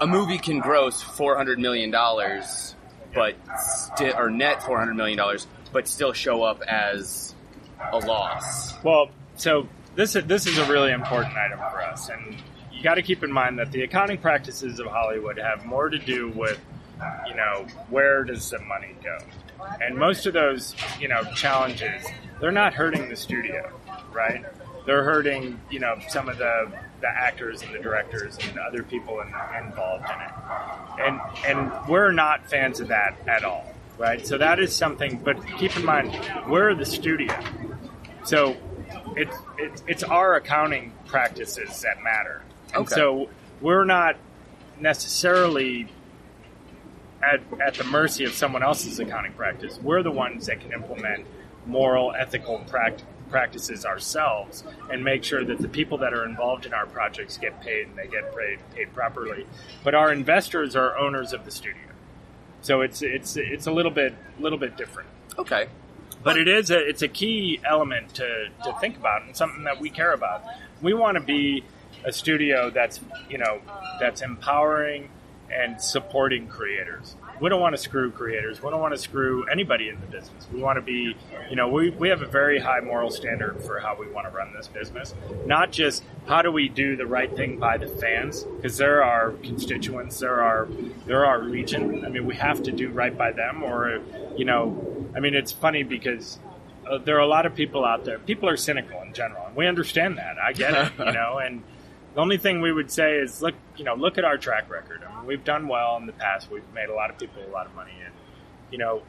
a 0.00 0.06
movie 0.06 0.38
can 0.38 0.60
gross 0.60 1.02
400 1.02 1.58
million 1.58 1.90
dollars, 1.90 2.74
but 3.14 3.36
sti- 3.58 4.16
or 4.16 4.30
net 4.30 4.62
400 4.62 4.94
million 4.94 5.18
dollars, 5.18 5.46
but 5.72 5.88
still 5.88 6.12
show 6.12 6.42
up 6.42 6.62
as 6.62 7.34
a 7.92 7.98
loss. 7.98 8.82
Well, 8.82 9.10
so 9.36 9.68
this 9.94 10.14
is, 10.16 10.24
this 10.24 10.46
is 10.46 10.58
a 10.58 10.64
really 10.70 10.92
important 10.92 11.36
item 11.36 11.58
for 11.58 11.82
us, 11.82 12.08
and 12.08 12.36
you 12.72 12.82
got 12.82 12.94
to 12.94 13.02
keep 13.02 13.24
in 13.24 13.32
mind 13.32 13.58
that 13.58 13.72
the 13.72 13.82
accounting 13.82 14.18
practices 14.18 14.78
of 14.78 14.86
Hollywood 14.86 15.38
have 15.38 15.64
more 15.64 15.88
to 15.88 15.98
do 15.98 16.28
with, 16.30 16.60
you 17.26 17.34
know, 17.34 17.66
where 17.90 18.24
does 18.24 18.50
the 18.50 18.58
money 18.60 18.94
go, 19.02 19.18
and 19.80 19.96
most 19.96 20.26
of 20.26 20.32
those, 20.32 20.74
you 21.00 21.08
know, 21.08 21.22
challenges, 21.34 22.06
they're 22.40 22.52
not 22.52 22.74
hurting 22.74 23.08
the 23.08 23.16
studio, 23.16 23.70
right? 24.12 24.44
They're 24.86 25.04
hurting, 25.04 25.60
you 25.70 25.80
know, 25.80 25.96
some 26.08 26.28
of 26.28 26.38
the 26.38 26.72
the 27.00 27.08
actors 27.08 27.62
and 27.62 27.72
the 27.74 27.78
directors 27.78 28.36
and 28.38 28.58
other 28.58 28.82
people 28.82 29.20
in, 29.20 29.28
involved 29.64 30.04
in 30.04 30.20
it, 30.20 31.06
and 31.06 31.20
and 31.46 31.88
we're 31.88 32.12
not 32.12 32.48
fans 32.50 32.80
of 32.80 32.88
that 32.88 33.16
at 33.28 33.44
all, 33.44 33.72
right? 33.98 34.26
So 34.26 34.38
that 34.38 34.58
is 34.58 34.74
something. 34.74 35.18
But 35.22 35.36
keep 35.58 35.76
in 35.76 35.84
mind, 35.84 36.18
we're 36.48 36.74
the 36.74 36.86
studio. 36.86 37.34
So 38.24 38.56
it's 39.16 39.36
it's 39.58 39.82
it's 39.86 40.02
our 40.02 40.34
accounting 40.34 40.92
practices 41.06 41.80
that 41.82 42.02
matter. 42.02 42.42
And 42.74 42.82
Okay. 42.82 42.94
so 42.94 43.28
we're 43.60 43.84
not 43.84 44.16
necessarily 44.80 45.88
at, 47.22 47.40
at 47.60 47.74
the 47.74 47.84
mercy 47.84 48.24
of 48.24 48.32
someone 48.32 48.62
else's 48.62 48.98
accounting 49.00 49.32
practice. 49.32 49.78
We're 49.82 50.02
the 50.02 50.10
ones 50.10 50.46
that 50.46 50.60
can 50.60 50.72
implement 50.72 51.26
moral, 51.66 52.12
ethical 52.18 52.60
pract- 52.68 53.02
practices 53.30 53.84
ourselves 53.84 54.64
and 54.90 55.04
make 55.04 55.22
sure 55.24 55.44
that 55.44 55.58
the 55.58 55.68
people 55.68 55.98
that 55.98 56.14
are 56.14 56.24
involved 56.24 56.64
in 56.64 56.72
our 56.72 56.86
projects 56.86 57.36
get 57.36 57.60
paid 57.60 57.88
and 57.88 57.96
they 57.96 58.06
get 58.06 58.34
paid, 58.34 58.58
paid 58.74 58.94
properly. 58.94 59.46
But 59.84 59.94
our 59.94 60.12
investors 60.12 60.74
are 60.76 60.96
owners 60.96 61.32
of 61.32 61.44
the 61.44 61.50
studio. 61.50 61.82
So 62.62 62.80
it's 62.80 63.02
it's 63.02 63.36
it's 63.36 63.66
a 63.66 63.72
little 63.72 63.92
bit 63.92 64.14
little 64.40 64.58
bit 64.58 64.76
different 64.76 65.08
Okay. 65.38 65.68
but 66.24 66.36
it 66.36 66.48
is 66.48 66.70
a 66.72 66.78
it's 66.88 67.02
a 67.02 67.08
key 67.08 67.60
element 67.64 68.14
to, 68.14 68.48
to 68.64 68.72
think 68.80 68.96
about 68.96 69.22
and 69.22 69.36
something 69.36 69.62
that 69.64 69.80
we 69.80 69.90
care 69.90 70.12
about. 70.12 70.42
We 70.82 70.92
want 70.92 71.14
to 71.16 71.20
be 71.22 71.62
a 72.04 72.12
studio 72.12 72.70
that's 72.70 72.98
you 73.30 73.38
know 73.38 73.60
that's 74.00 74.22
empowering 74.22 75.08
and 75.52 75.80
supporting 75.80 76.46
creators. 76.48 77.16
We 77.40 77.48
don't 77.48 77.60
want 77.60 77.76
to 77.76 77.80
screw 77.80 78.10
creators. 78.10 78.62
We 78.62 78.70
don't 78.70 78.80
want 78.80 78.94
to 78.94 79.00
screw 79.00 79.46
anybody 79.46 79.88
in 79.88 80.00
the 80.00 80.06
business. 80.06 80.46
We 80.52 80.60
want 80.60 80.76
to 80.76 80.82
be, 80.82 81.16
you 81.48 81.56
know, 81.56 81.68
we, 81.68 81.90
we 81.90 82.08
have 82.08 82.22
a 82.22 82.26
very 82.26 82.58
high 82.58 82.80
moral 82.80 83.10
standard 83.10 83.62
for 83.62 83.78
how 83.78 83.96
we 83.98 84.08
want 84.08 84.26
to 84.28 84.36
run 84.36 84.52
this 84.52 84.66
business. 84.66 85.14
Not 85.46 85.70
just 85.70 86.02
how 86.26 86.42
do 86.42 86.50
we 86.50 86.68
do 86.68 86.96
the 86.96 87.06
right 87.06 87.34
thing 87.34 87.58
by 87.58 87.78
the 87.78 87.86
fans, 87.86 88.42
because 88.42 88.76
they're 88.76 89.04
our 89.04 89.32
constituents, 89.32 90.18
they're 90.18 90.42
our 90.42 90.68
they're 91.06 91.24
our 91.24 91.42
legion. 91.42 92.04
I 92.04 92.08
mean, 92.08 92.26
we 92.26 92.34
have 92.36 92.62
to 92.64 92.72
do 92.72 92.90
right 92.90 93.16
by 93.16 93.32
them, 93.32 93.62
or 93.62 94.00
you 94.36 94.44
know, 94.44 95.06
I 95.14 95.20
mean, 95.20 95.34
it's 95.34 95.52
funny 95.52 95.84
because 95.84 96.38
uh, 96.88 96.98
there 96.98 97.16
are 97.16 97.20
a 97.20 97.26
lot 97.26 97.46
of 97.46 97.54
people 97.54 97.84
out 97.84 98.04
there. 98.04 98.18
People 98.18 98.48
are 98.48 98.56
cynical 98.56 99.00
in 99.02 99.12
general, 99.12 99.46
and 99.46 99.56
we 99.56 99.66
understand 99.66 100.18
that. 100.18 100.38
I 100.38 100.52
get 100.52 100.74
it, 100.74 100.92
you 100.98 101.04
know. 101.12 101.38
And 101.38 101.62
the 102.18 102.22
only 102.22 102.36
thing 102.36 102.60
we 102.60 102.72
would 102.72 102.90
say 102.90 103.18
is, 103.18 103.40
look, 103.42 103.54
you 103.76 103.84
know, 103.84 103.94
look 103.94 104.18
at 104.18 104.24
our 104.24 104.36
track 104.36 104.68
record. 104.68 105.04
I 105.08 105.16
mean, 105.18 105.24
we've 105.24 105.44
done 105.44 105.68
well 105.68 105.96
in 105.98 106.06
the 106.06 106.12
past. 106.12 106.50
We've 106.50 106.68
made 106.74 106.88
a 106.88 106.92
lot 106.92 107.10
of 107.10 107.18
people 107.18 107.44
a 107.46 107.52
lot 107.52 107.66
of 107.66 107.76
money, 107.76 107.92
and 108.04 108.12
you 108.72 108.78
know, 108.78 109.02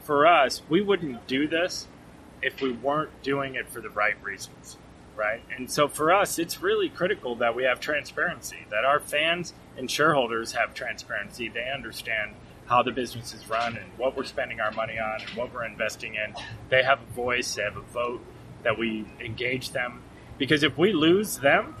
for 0.00 0.26
us, 0.26 0.62
we 0.70 0.80
wouldn't 0.80 1.26
do 1.26 1.46
this 1.46 1.86
if 2.40 2.62
we 2.62 2.72
weren't 2.72 3.22
doing 3.22 3.54
it 3.54 3.68
for 3.68 3.82
the 3.82 3.90
right 3.90 4.14
reasons, 4.24 4.78
right? 5.14 5.42
And 5.54 5.70
so 5.70 5.88
for 5.88 6.10
us, 6.10 6.38
it's 6.38 6.62
really 6.62 6.88
critical 6.88 7.34
that 7.34 7.54
we 7.54 7.64
have 7.64 7.80
transparency, 7.80 8.64
that 8.70 8.86
our 8.86 8.98
fans 8.98 9.52
and 9.76 9.90
shareholders 9.90 10.52
have 10.52 10.72
transparency. 10.72 11.50
They 11.50 11.70
understand 11.70 12.30
how 12.64 12.82
the 12.82 12.92
business 12.92 13.34
is 13.34 13.46
run 13.46 13.76
and 13.76 13.90
what 13.98 14.16
we're 14.16 14.24
spending 14.24 14.58
our 14.58 14.72
money 14.72 14.98
on 14.98 15.20
and 15.20 15.30
what 15.36 15.52
we're 15.52 15.66
investing 15.66 16.14
in. 16.14 16.34
They 16.70 16.82
have 16.82 17.02
a 17.02 17.12
voice, 17.12 17.56
they 17.56 17.62
have 17.64 17.76
a 17.76 17.82
vote, 17.82 18.24
that 18.62 18.78
we 18.78 19.04
engage 19.20 19.72
them. 19.72 20.00
Because 20.38 20.62
if 20.62 20.78
we 20.78 20.92
lose 20.92 21.38
them, 21.38 21.74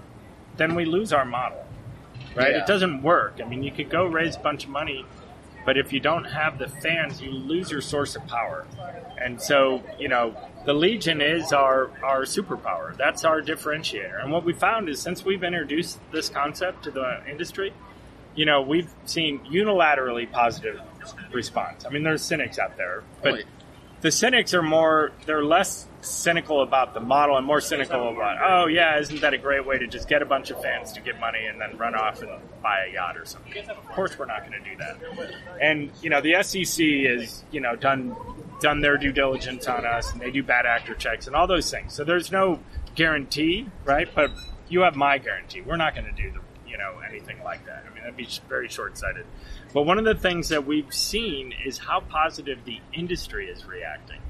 then 0.56 0.74
we 0.74 0.84
lose 0.84 1.12
our 1.12 1.24
model, 1.24 1.64
right? 2.34 2.50
Yeah. 2.50 2.62
It 2.62 2.66
doesn't 2.66 3.02
work. 3.02 3.40
I 3.42 3.48
mean, 3.48 3.62
you 3.62 3.70
could 3.70 3.88
go 3.88 4.04
raise 4.04 4.36
a 4.36 4.40
bunch 4.40 4.64
of 4.64 4.70
money, 4.70 5.06
but 5.64 5.78
if 5.78 5.92
you 5.92 6.00
don't 6.00 6.24
have 6.24 6.58
the 6.58 6.68
fans, 6.68 7.22
you 7.22 7.30
lose 7.30 7.70
your 7.70 7.80
source 7.80 8.16
of 8.16 8.26
power. 8.26 8.66
And 9.20 9.40
so, 9.40 9.82
you 9.98 10.08
know, 10.08 10.36
the 10.64 10.72
Legion 10.72 11.20
is 11.20 11.52
our, 11.52 11.90
our 12.02 12.22
superpower. 12.22 12.96
That's 12.96 13.24
our 13.24 13.40
differentiator. 13.42 14.22
And 14.22 14.32
what 14.32 14.44
we 14.44 14.52
found 14.52 14.88
is 14.88 15.00
since 15.00 15.24
we've 15.24 15.42
introduced 15.42 15.98
this 16.12 16.28
concept 16.28 16.84
to 16.84 16.90
the 16.90 17.20
industry, 17.28 17.72
you 18.34 18.46
know, 18.46 18.62
we've 18.62 18.90
seen 19.04 19.40
unilaterally 19.40 20.30
positive 20.30 20.80
response. 21.32 21.84
I 21.84 21.90
mean, 21.90 22.02
there's 22.02 22.22
cynics 22.22 22.58
out 22.58 22.76
there, 22.76 23.02
but 23.22 23.44
the 24.00 24.10
cynics 24.12 24.54
are 24.54 24.62
more, 24.62 25.12
they're 25.26 25.44
less 25.44 25.86
cynical 26.08 26.62
about 26.62 26.94
the 26.94 27.00
model 27.00 27.36
and 27.36 27.46
more 27.46 27.60
cynical 27.60 28.10
about, 28.10 28.38
oh, 28.40 28.66
yeah, 28.66 28.98
isn't 28.98 29.20
that 29.20 29.34
a 29.34 29.38
great 29.38 29.66
way 29.66 29.78
to 29.78 29.86
just 29.86 30.08
get 30.08 30.22
a 30.22 30.26
bunch 30.26 30.50
of 30.50 30.60
fans 30.62 30.92
to 30.92 31.00
get 31.00 31.18
money 31.20 31.46
and 31.46 31.60
then 31.60 31.76
run 31.76 31.94
off 31.94 32.22
and 32.22 32.30
buy 32.62 32.86
a 32.88 32.92
yacht 32.92 33.16
or 33.16 33.24
something? 33.24 33.52
Of 33.68 33.88
course, 33.88 34.18
we're 34.18 34.26
not 34.26 34.48
going 34.48 34.62
to 34.62 34.70
do 34.70 34.76
that. 34.78 34.96
And, 35.60 35.90
you 36.02 36.10
know, 36.10 36.20
the 36.20 36.42
SEC 36.42 36.86
has, 36.86 37.44
you 37.50 37.60
know, 37.60 37.76
done 37.76 38.16
done 38.60 38.80
their 38.80 38.96
due 38.96 39.12
diligence 39.12 39.66
on 39.66 39.84
us 39.84 40.12
and 40.12 40.20
they 40.20 40.30
do 40.30 40.42
bad 40.42 40.66
actor 40.66 40.94
checks 40.94 41.26
and 41.26 41.36
all 41.36 41.46
those 41.46 41.70
things. 41.70 41.94
So 41.94 42.04
there's 42.04 42.32
no 42.32 42.60
guarantee, 42.94 43.68
right? 43.84 44.08
But 44.12 44.32
you 44.68 44.80
have 44.80 44.96
my 44.96 45.18
guarantee. 45.18 45.60
We're 45.60 45.76
not 45.76 45.94
going 45.94 46.06
to 46.06 46.12
do 46.12 46.30
the, 46.30 46.40
you 46.68 46.78
know, 46.78 47.00
anything 47.08 47.42
like 47.42 47.64
that. 47.66 47.84
I 47.88 47.94
mean, 47.94 48.02
that'd 48.02 48.16
be 48.16 48.28
very 48.48 48.68
short-sighted. 48.68 49.26
But 49.72 49.82
one 49.82 49.98
of 49.98 50.04
the 50.04 50.14
things 50.14 50.48
that 50.48 50.66
we've 50.66 50.92
seen 50.92 51.54
is 51.64 51.78
how 51.78 52.00
positive 52.00 52.64
the 52.64 52.80
industry 52.92 53.48
is 53.48 53.64
reacting. 53.64 54.20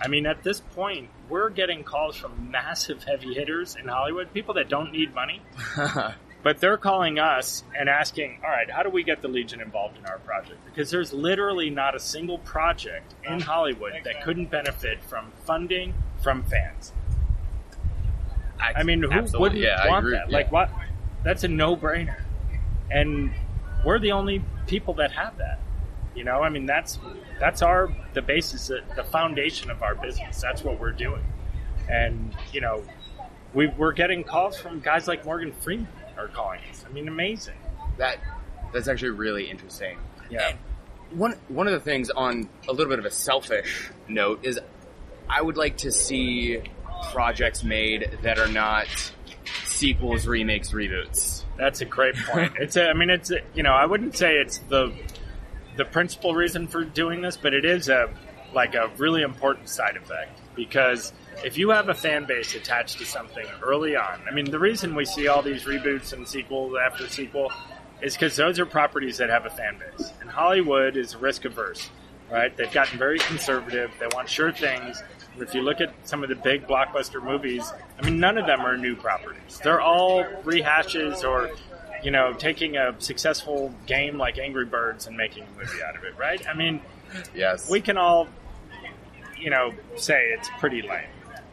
I 0.00 0.08
mean, 0.08 0.26
at 0.26 0.42
this 0.42 0.60
point, 0.60 1.08
we're 1.28 1.50
getting 1.50 1.84
calls 1.84 2.16
from 2.16 2.50
massive 2.50 3.04
heavy 3.04 3.34
hitters 3.34 3.76
in 3.76 3.88
Hollywood, 3.88 4.32
people 4.32 4.54
that 4.54 4.68
don't 4.68 4.92
need 4.92 5.14
money, 5.14 5.42
but 6.42 6.58
they're 6.60 6.76
calling 6.76 7.18
us 7.18 7.64
and 7.78 7.88
asking, 7.88 8.40
all 8.44 8.50
right, 8.50 8.70
how 8.70 8.82
do 8.82 8.90
we 8.90 9.02
get 9.02 9.22
the 9.22 9.28
Legion 9.28 9.60
involved 9.60 9.98
in 9.98 10.06
our 10.06 10.18
project? 10.18 10.58
Because 10.66 10.90
there's 10.90 11.12
literally 11.12 11.70
not 11.70 11.94
a 11.94 12.00
single 12.00 12.38
project 12.38 13.14
in 13.24 13.40
Hollywood 13.40 13.92
that 14.04 14.22
couldn't 14.22 14.50
benefit 14.50 15.02
from 15.04 15.32
funding 15.44 15.94
from 16.22 16.42
fans. 16.44 16.92
I 18.60 18.82
mean, 18.82 19.02
who 19.02 19.10
Absolutely. 19.12 19.40
wouldn't 19.40 19.60
Yeah, 19.62 19.88
want 19.88 20.06
that? 20.10 20.30
Yeah. 20.30 20.36
Like, 20.36 20.50
what? 20.50 20.70
That's 21.22 21.44
a 21.44 21.48
no-brainer, 21.48 22.20
and 22.90 23.32
we're 23.84 23.98
the 23.98 24.12
only 24.12 24.44
people 24.66 24.94
that 24.94 25.12
have 25.12 25.36
that. 25.38 25.60
You 26.18 26.24
know, 26.24 26.42
I 26.42 26.48
mean, 26.48 26.66
that's 26.66 26.98
that's 27.38 27.62
our 27.62 27.94
the 28.12 28.22
basis, 28.22 28.66
the 28.96 29.04
foundation 29.04 29.70
of 29.70 29.84
our 29.84 29.94
business. 29.94 30.40
That's 30.40 30.64
what 30.64 30.80
we're 30.80 30.90
doing, 30.90 31.24
and 31.88 32.34
you 32.52 32.60
know, 32.60 32.82
we, 33.54 33.68
we're 33.68 33.92
getting 33.92 34.24
calls 34.24 34.58
from 34.58 34.80
guys 34.80 35.06
like 35.06 35.24
Morgan 35.24 35.52
Freeman 35.52 35.86
are 36.16 36.26
calling 36.26 36.58
us. 36.70 36.84
I 36.84 36.92
mean, 36.92 37.06
amazing. 37.06 37.54
That 37.98 38.18
that's 38.72 38.88
actually 38.88 39.10
really 39.10 39.48
interesting. 39.48 39.96
Yeah. 40.28 40.54
One 41.12 41.36
one 41.46 41.68
of 41.68 41.72
the 41.72 41.80
things 41.80 42.10
on 42.10 42.48
a 42.66 42.72
little 42.72 42.90
bit 42.90 42.98
of 42.98 43.04
a 43.04 43.12
selfish 43.12 43.88
note 44.08 44.44
is 44.44 44.58
I 45.28 45.40
would 45.40 45.56
like 45.56 45.76
to 45.78 45.92
see 45.92 46.62
projects 47.12 47.62
made 47.62 48.18
that 48.22 48.40
are 48.40 48.48
not 48.48 48.88
sequels, 49.64 50.26
remakes, 50.26 50.72
reboots. 50.72 51.44
That's 51.56 51.80
a 51.80 51.84
great 51.84 52.16
point. 52.16 52.54
It's 52.58 52.76
a, 52.76 52.88
I 52.88 52.92
mean, 52.94 53.10
it's 53.10 53.30
a, 53.30 53.38
you 53.54 53.62
know, 53.62 53.72
I 53.72 53.86
wouldn't 53.86 54.16
say 54.16 54.34
it's 54.34 54.58
the 54.68 54.92
the 55.78 55.84
principal 55.84 56.34
reason 56.34 56.66
for 56.66 56.84
doing 56.84 57.22
this, 57.22 57.36
but 57.38 57.54
it 57.54 57.64
is 57.64 57.88
a 57.88 58.10
like 58.52 58.74
a 58.74 58.90
really 58.98 59.22
important 59.22 59.68
side 59.68 59.96
effect 59.96 60.40
because 60.56 61.12
if 61.44 61.56
you 61.56 61.70
have 61.70 61.88
a 61.88 61.94
fan 61.94 62.24
base 62.24 62.54
attached 62.54 62.98
to 62.98 63.04
something 63.04 63.46
early 63.62 63.94
on, 63.94 64.20
I 64.28 64.34
mean, 64.34 64.50
the 64.50 64.58
reason 64.58 64.94
we 64.94 65.04
see 65.04 65.28
all 65.28 65.40
these 65.40 65.64
reboots 65.64 66.12
and 66.12 66.26
sequels 66.26 66.74
after 66.84 67.06
sequel 67.06 67.52
is 68.02 68.14
because 68.14 68.34
those 68.36 68.58
are 68.58 68.66
properties 68.66 69.18
that 69.18 69.30
have 69.30 69.46
a 69.46 69.50
fan 69.50 69.78
base, 69.78 70.12
and 70.20 70.28
Hollywood 70.28 70.96
is 70.96 71.14
risk 71.14 71.44
averse, 71.44 71.88
right? 72.30 72.56
They've 72.56 72.72
gotten 72.72 72.98
very 72.98 73.18
conservative. 73.20 73.92
They 74.00 74.08
want 74.12 74.28
sure 74.28 74.50
things. 74.50 75.02
And 75.34 75.42
if 75.42 75.54
you 75.54 75.62
look 75.62 75.80
at 75.80 75.94
some 76.08 76.24
of 76.24 76.28
the 76.28 76.34
big 76.34 76.66
blockbuster 76.66 77.22
movies, 77.22 77.72
I 78.00 78.04
mean, 78.04 78.18
none 78.18 78.38
of 78.38 78.46
them 78.46 78.60
are 78.60 78.76
new 78.76 78.96
properties. 78.96 79.60
They're 79.62 79.80
all 79.80 80.24
rehashes 80.42 81.22
or, 81.22 81.50
you 82.02 82.10
know, 82.10 82.32
taking 82.32 82.76
a 82.76 82.94
successful 83.00 83.74
game 83.86 84.18
like 84.18 84.38
Angry 84.38 84.64
Birds 84.64 85.06
and 85.06 85.16
making 85.16 85.44
a 85.44 85.58
movie 85.58 85.82
out 85.82 85.96
of 85.96 86.04
it, 86.04 86.16
right? 86.16 86.46
I 86.48 86.54
mean, 86.54 86.80
Yes. 87.34 87.68
we 87.70 87.80
can 87.80 87.96
all, 87.96 88.28
you 89.38 89.50
know, 89.50 89.72
say 89.96 90.30
it's 90.36 90.48
pretty 90.58 90.82
lame. 90.82 91.06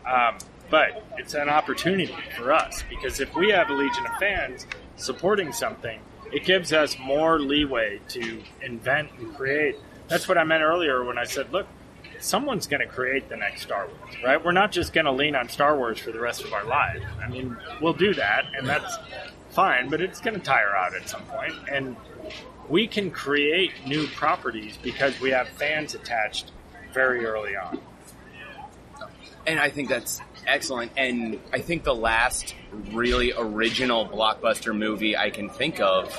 Um, 0.05 0.37
but 0.69 1.03
it's 1.17 1.33
an 1.33 1.49
opportunity 1.49 2.15
for 2.37 2.51
us 2.51 2.83
because 2.89 3.19
if 3.19 3.35
we 3.35 3.49
have 3.49 3.69
a 3.69 3.73
legion 3.73 4.05
of 4.05 4.17
fans 4.19 4.65
supporting 4.97 5.51
something, 5.51 5.99
it 6.33 6.43
gives 6.43 6.73
us 6.73 6.97
more 6.99 7.39
leeway 7.39 7.99
to 8.09 8.41
invent 8.61 9.09
and 9.19 9.35
create. 9.35 9.75
That's 10.07 10.27
what 10.27 10.37
I 10.37 10.43
meant 10.43 10.63
earlier 10.63 11.03
when 11.03 11.17
I 11.17 11.23
said, 11.23 11.51
look, 11.53 11.67
someone's 12.19 12.65
going 12.67 12.81
to 12.81 12.87
create 12.87 13.29
the 13.29 13.35
next 13.37 13.61
Star 13.61 13.87
Wars, 13.87 14.15
right? 14.23 14.43
We're 14.43 14.51
not 14.51 14.71
just 14.71 14.91
going 14.93 15.05
to 15.05 15.11
lean 15.11 15.35
on 15.35 15.49
Star 15.49 15.77
Wars 15.77 15.99
for 15.99 16.11
the 16.11 16.19
rest 16.19 16.43
of 16.43 16.51
our 16.53 16.63
lives. 16.65 17.03
I 17.23 17.29
mean, 17.29 17.55
we'll 17.81 17.93
do 17.93 18.13
that, 18.15 18.45
and 18.57 18.67
that's 18.67 18.97
fine, 19.55 19.89
but 19.89 20.01
it's 20.01 20.19
going 20.21 20.35
to 20.35 20.39
tire 20.41 20.75
out 20.75 20.93
at 20.95 21.07
some 21.09 21.23
point. 21.23 21.53
And 21.71 21.95
we 22.69 22.87
can 22.87 23.09
create 23.11 23.71
new 23.87 24.07
properties 24.07 24.77
because 24.81 25.19
we 25.19 25.31
have 25.31 25.47
fans 25.49 25.95
attached 25.95 26.51
very 26.93 27.25
early 27.25 27.55
on. 27.55 27.79
And 29.47 29.59
I 29.59 29.69
think 29.69 29.89
that's 29.89 30.21
excellent. 30.47 30.91
And 30.97 31.39
I 31.53 31.59
think 31.59 31.83
the 31.83 31.93
last 31.95 32.55
really 32.91 33.31
original 33.37 34.07
blockbuster 34.07 34.75
movie 34.75 35.15
I 35.15 35.29
can 35.29 35.49
think 35.49 35.79
of 35.79 36.17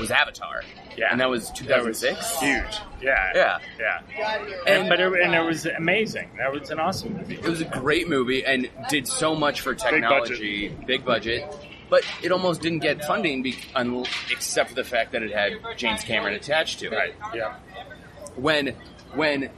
was 0.00 0.10
Avatar. 0.10 0.62
Yeah. 0.96 1.08
And 1.10 1.20
that 1.20 1.28
was 1.28 1.50
That 1.66 1.84
was 1.84 2.00
2006. 2.00 2.40
huge. 2.40 2.80
Yeah. 3.02 3.30
Yeah. 3.34 3.58
Yeah. 3.78 4.44
And- 4.66 4.88
but 4.88 4.98
it, 4.98 5.12
and 5.20 5.34
it 5.34 5.44
was 5.44 5.66
amazing. 5.66 6.30
That 6.38 6.52
was 6.52 6.70
an 6.70 6.80
awesome 6.80 7.16
movie. 7.18 7.34
It 7.34 7.44
was 7.44 7.60
a 7.60 7.64
great 7.66 8.08
movie 8.08 8.44
and 8.44 8.68
did 8.88 9.06
so 9.06 9.34
much 9.36 9.60
for 9.60 9.74
technology, 9.74 10.68
big 10.86 11.04
budget, 11.04 11.44
but 11.88 12.04
it 12.22 12.32
almost 12.32 12.60
didn't 12.60 12.80
get 12.80 13.04
funding 13.04 13.42
be- 13.42 13.58
un- 13.74 14.04
except 14.30 14.70
for 14.70 14.74
the 14.74 14.84
fact 14.84 15.12
that 15.12 15.22
it 15.22 15.32
had 15.32 15.52
James 15.76 16.02
Cameron 16.02 16.34
attached 16.34 16.80
to 16.80 16.86
it. 16.86 16.92
Right. 16.92 17.14
Yeah. 17.34 17.56
When 18.36 18.74
when 19.14 19.50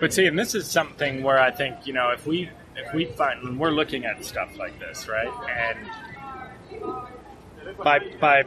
But 0.00 0.12
see, 0.12 0.26
and 0.26 0.38
this 0.38 0.54
is 0.54 0.66
something 0.70 1.22
where 1.22 1.38
I 1.38 1.50
think 1.50 1.86
you 1.86 1.92
know 1.92 2.10
if 2.10 2.26
we 2.26 2.50
if 2.76 2.92
we 2.92 3.06
find 3.06 3.42
when 3.42 3.58
we're 3.58 3.70
looking 3.70 4.04
at 4.04 4.24
stuff 4.24 4.56
like 4.58 4.78
this, 4.78 5.08
right, 5.08 5.32
and 5.48 5.78
by 7.82 8.00
by 8.20 8.44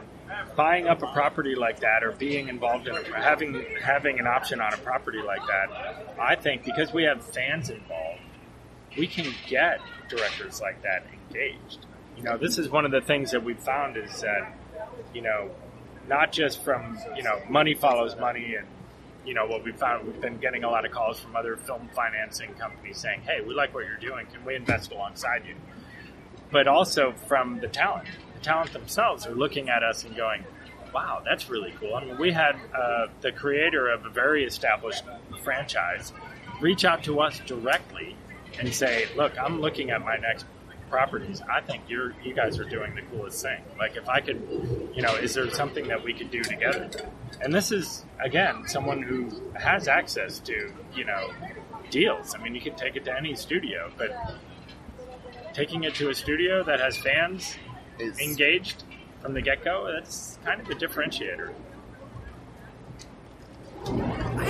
buying 0.56 0.86
up 0.86 1.02
a 1.02 1.06
property 1.12 1.54
like 1.54 1.80
that 1.80 2.04
or 2.04 2.12
being 2.12 2.48
involved 2.48 2.86
in 2.86 2.96
a, 2.96 3.02
having 3.20 3.64
having 3.82 4.18
an 4.20 4.26
option 4.26 4.60
on 4.60 4.72
a 4.72 4.76
property 4.78 5.20
like 5.22 5.42
that, 5.46 6.14
I 6.20 6.36
think 6.36 6.64
because 6.64 6.92
we 6.92 7.02
have 7.04 7.24
fans 7.24 7.70
involved, 7.70 8.20
we 8.96 9.06
can 9.06 9.32
get 9.48 9.80
directors 10.08 10.60
like 10.60 10.82
that 10.82 11.04
engaged. 11.12 11.86
You 12.20 12.26
know, 12.26 12.36
this 12.36 12.58
is 12.58 12.68
one 12.68 12.84
of 12.84 12.90
the 12.90 13.00
things 13.00 13.30
that 13.30 13.42
we've 13.42 13.58
found 13.58 13.96
is 13.96 14.20
that 14.20 14.54
you 15.14 15.22
know 15.22 15.50
not 16.06 16.32
just 16.32 16.62
from 16.62 16.98
you 17.16 17.22
know 17.22 17.40
money 17.48 17.72
follows 17.72 18.14
money 18.20 18.56
and 18.56 18.66
you 19.24 19.32
know 19.32 19.46
what 19.46 19.64
we 19.64 19.72
found 19.72 20.06
we've 20.06 20.20
been 20.20 20.36
getting 20.36 20.62
a 20.62 20.68
lot 20.68 20.84
of 20.84 20.92
calls 20.92 21.18
from 21.18 21.34
other 21.34 21.56
film 21.56 21.88
financing 21.94 22.52
companies 22.54 22.98
saying 22.98 23.22
hey 23.22 23.40
we 23.40 23.54
like 23.54 23.72
what 23.72 23.86
you're 23.86 23.96
doing. 23.96 24.26
Can 24.26 24.44
we 24.44 24.54
invest 24.54 24.92
alongside 24.92 25.46
you? 25.46 25.54
But 26.52 26.68
also 26.68 27.12
from 27.26 27.58
the 27.60 27.68
talent. 27.68 28.08
The 28.34 28.40
talent 28.40 28.74
themselves 28.74 29.26
are 29.26 29.34
looking 29.34 29.70
at 29.70 29.82
us 29.82 30.04
and 30.04 30.14
going 30.14 30.44
wow 30.92 31.22
that's 31.24 31.48
really 31.48 31.72
cool. 31.80 31.94
I 31.94 32.04
mean 32.04 32.18
we 32.18 32.32
had 32.32 32.56
uh, 32.74 33.06
the 33.22 33.32
creator 33.32 33.88
of 33.88 34.04
a 34.04 34.10
very 34.10 34.44
established 34.44 35.04
franchise 35.42 36.12
reach 36.60 36.84
out 36.84 37.02
to 37.04 37.20
us 37.20 37.40
directly 37.46 38.14
and 38.58 38.74
say 38.74 39.06
look 39.16 39.32
i'm 39.40 39.60
looking 39.60 39.90
at 39.90 40.04
my 40.04 40.16
next 40.16 40.44
properties 40.90 41.40
i 41.50 41.60
think 41.60 41.82
you're 41.88 42.12
you 42.24 42.34
guys 42.34 42.58
are 42.58 42.64
doing 42.64 42.94
the 42.94 43.02
coolest 43.02 43.42
thing. 43.42 43.62
Like 43.78 43.96
if 43.96 44.08
i 44.08 44.20
could 44.20 44.40
you 44.94 45.02
know 45.02 45.14
is 45.14 45.34
there 45.34 45.48
something 45.50 45.88
that 45.88 46.02
we 46.02 46.12
could 46.12 46.30
do 46.30 46.42
together? 46.42 46.90
And 47.40 47.54
this 47.54 47.72
is 47.72 48.04
again 48.22 48.64
someone 48.66 49.02
who 49.02 49.30
has 49.54 49.88
access 49.88 50.40
to 50.40 50.72
you 50.94 51.04
know 51.04 51.30
deals. 51.90 52.34
I 52.34 52.42
mean 52.42 52.54
you 52.54 52.60
can 52.60 52.74
take 52.74 52.96
it 52.96 53.04
to 53.06 53.16
any 53.16 53.34
studio 53.34 53.90
but 53.96 54.10
taking 55.54 55.84
it 55.84 55.94
to 55.96 56.10
a 56.10 56.14
studio 56.14 56.62
that 56.64 56.80
has 56.80 56.96
fans 56.98 57.56
engaged 58.00 58.84
from 59.20 59.34
the 59.34 59.42
get-go 59.42 59.92
that's 59.92 60.38
kind 60.44 60.60
of 60.60 60.68
a 60.70 60.74
differentiator 60.74 61.52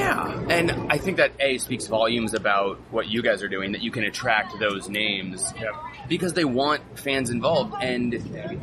Yeah, 0.01 0.47
and 0.49 0.71
I 0.91 0.97
think 0.97 1.19
that 1.19 1.33
A 1.41 1.59
speaks 1.59 1.87
volumes 1.87 2.33
about 2.33 2.79
what 2.91 3.09
you 3.09 3.23
guys 3.23 3.43
are 3.43 3.49
doing, 3.49 3.73
that 3.73 3.83
you 3.83 3.91
can 3.91 4.05
attract 4.05 4.59
those 4.59 4.89
names 4.89 5.53
yep 5.61 5.75
because 6.09 6.35
they 6.35 6.45
want 6.45 6.83
fans 6.99 7.31
involved. 7.31 7.75
And 7.81 8.13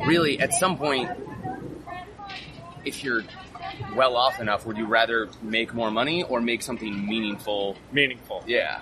really, 0.06 0.38
at 0.38 0.52
some 0.52 0.76
point, 0.76 1.10
if 2.84 3.02
you're 3.02 3.22
well 3.96 4.16
off 4.16 4.40
enough, 4.40 4.66
would 4.66 4.76
you 4.76 4.86
rather 4.86 5.28
make 5.42 5.74
more 5.74 5.90
money 5.90 6.22
or 6.22 6.40
make 6.40 6.62
something 6.62 7.06
meaningful? 7.06 7.76
meaningful 7.90 8.44
Yeah. 8.46 8.80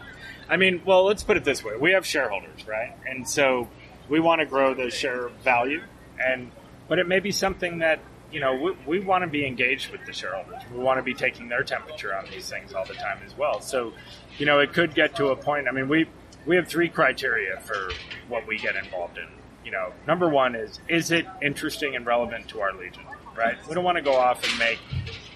I 0.48 0.56
mean, 0.56 0.82
well, 0.84 1.04
let's 1.04 1.22
put 1.22 1.36
it 1.36 1.44
this 1.44 1.64
way: 1.64 1.76
we 1.76 1.92
have 1.92 2.04
shareholders, 2.04 2.66
right? 2.66 2.94
And 3.08 3.28
so 3.28 3.68
we 4.08 4.20
want 4.20 4.40
to 4.40 4.46
grow 4.46 4.74
the 4.74 4.90
share 4.90 5.28
value, 5.42 5.82
and 6.18 6.50
but 6.88 6.98
it 6.98 7.06
may 7.06 7.20
be 7.20 7.32
something 7.32 7.78
that 7.78 8.00
you 8.32 8.40
know 8.40 8.54
we, 8.54 8.76
we 8.86 9.00
want 9.00 9.22
to 9.22 9.28
be 9.28 9.46
engaged 9.46 9.90
with 9.90 10.04
the 10.06 10.12
shareholders. 10.12 10.62
We 10.72 10.78
want 10.78 10.98
to 10.98 11.02
be 11.02 11.14
taking 11.14 11.48
their 11.48 11.62
temperature 11.62 12.14
on 12.14 12.26
these 12.30 12.48
things 12.48 12.72
all 12.72 12.84
the 12.84 12.94
time 12.94 13.18
as 13.24 13.36
well. 13.36 13.60
So, 13.60 13.92
you 14.38 14.46
know, 14.46 14.60
it 14.60 14.72
could 14.72 14.94
get 14.94 15.16
to 15.16 15.28
a 15.28 15.36
point. 15.36 15.68
I 15.68 15.72
mean, 15.72 15.88
we 15.88 16.06
we 16.46 16.56
have 16.56 16.68
three 16.68 16.88
criteria 16.88 17.60
for 17.60 17.90
what 18.28 18.46
we 18.46 18.58
get 18.58 18.76
involved 18.76 19.18
in. 19.18 19.26
You 19.64 19.72
know, 19.72 19.92
number 20.06 20.28
one 20.28 20.54
is 20.54 20.80
is 20.88 21.10
it 21.10 21.26
interesting 21.42 21.96
and 21.96 22.06
relevant 22.06 22.48
to 22.48 22.60
our 22.60 22.72
legion, 22.72 23.04
right? 23.36 23.56
We 23.68 23.74
don't 23.74 23.84
want 23.84 23.96
to 23.96 24.02
go 24.02 24.14
off 24.14 24.48
and 24.48 24.58
make, 24.58 24.78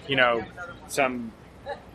you 0.07 0.15
know, 0.15 0.43
some 0.87 1.31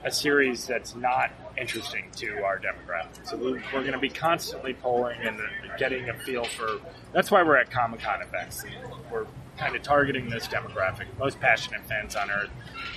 a 0.04 0.10
series 0.10 0.66
that's 0.66 0.94
not 0.94 1.30
interesting 1.58 2.04
to 2.16 2.44
our 2.44 2.58
demographic. 2.58 3.26
So 3.28 3.36
we, 3.36 3.52
we're 3.52 3.80
going 3.80 3.92
to 3.92 3.98
be 3.98 4.08
constantly 4.08 4.74
polling 4.74 5.18
and 5.22 5.40
getting 5.78 6.08
a 6.08 6.14
feel 6.14 6.44
for. 6.44 6.80
That's 7.12 7.30
why 7.30 7.42
we're 7.42 7.56
at 7.56 7.70
Comic 7.70 8.00
Con 8.00 8.22
events. 8.22 8.64
We're 9.10 9.26
kind 9.56 9.74
of 9.74 9.82
targeting 9.82 10.28
this 10.28 10.46
demographic, 10.46 11.06
most 11.18 11.40
passionate 11.40 11.80
fans 11.86 12.16
on 12.16 12.30
Earth, 12.30 12.50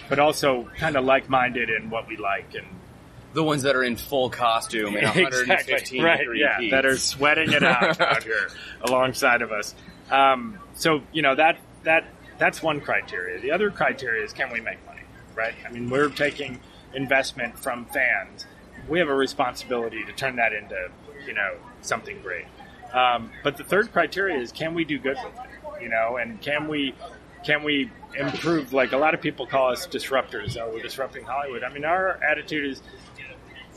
but 0.08 0.20
also 0.20 0.70
kind 0.78 0.96
of 0.96 1.06
like-minded 1.06 1.70
in 1.70 1.90
what 1.90 2.08
we 2.08 2.18
like 2.18 2.54
and 2.56 2.68
The 3.34 3.44
ones 3.44 3.64
that 3.64 3.76
are 3.76 3.84
in 3.84 3.96
full 3.96 4.30
costume 4.30 4.96
and 4.96 5.06
115 5.06 5.50
exactly. 5.52 6.02
right, 6.02 6.20
degree 6.20 6.42
yeah, 6.42 6.70
that 6.72 6.86
are 6.86 6.98
sweating 6.98 7.52
it 7.52 7.64
out 7.64 8.00
out 8.02 8.24
here 8.24 8.50
alongside 8.82 9.42
of 9.42 9.52
us. 9.52 9.76
Um, 10.10 10.60
so 10.74 11.02
you 11.12 11.22
know 11.22 11.36
that 11.36 11.60
that 11.84 12.06
that's 12.38 12.64
one 12.64 12.82
criteria. 12.82 13.40
The 13.40 13.52
other 13.52 13.70
criteria 13.70 14.24
is 14.24 14.34
can 14.34 14.52
we 14.52 14.62
make 14.62 14.84
money, 14.86 15.02
right? 15.36 15.54
I 15.68 15.72
mean, 15.72 15.90
we're 15.90 16.10
taking 16.10 16.60
investment 16.94 17.58
from 17.60 17.86
fans. 17.86 18.46
We 18.88 19.00
have 19.00 19.10
a 19.10 19.14
responsibility 19.14 20.04
to 20.06 20.14
turn 20.14 20.38
that 20.38 20.54
into 20.54 20.90
you 21.26 21.34
know 21.34 21.56
something 21.82 22.22
great. 22.22 22.46
Um, 22.94 23.32
but 23.44 23.58
the 23.58 23.64
third 23.64 23.92
criteria 23.92 24.40
is 24.40 24.52
can 24.52 24.74
we 24.74 24.84
do 24.84 24.98
good 24.98 25.18
with 25.24 25.34
it, 25.34 25.59
you 25.82 25.90
know, 25.90 26.18
and 26.18 26.42
can 26.42 26.68
we 26.68 26.94
can 27.44 27.64
we 27.64 27.92
improve? 28.18 28.74
Like 28.74 28.92
a 28.92 28.98
lot 28.98 29.14
of 29.14 29.22
people 29.22 29.48
call 29.48 29.72
us 29.72 29.88
disruptors. 29.88 30.58
Oh, 30.58 30.72
we're 30.74 30.84
disrupting 30.84 31.24
Hollywood. 31.24 31.64
I 31.64 31.74
mean, 31.74 31.86
our 31.86 32.22
attitude 32.24 32.72
is 32.72 32.82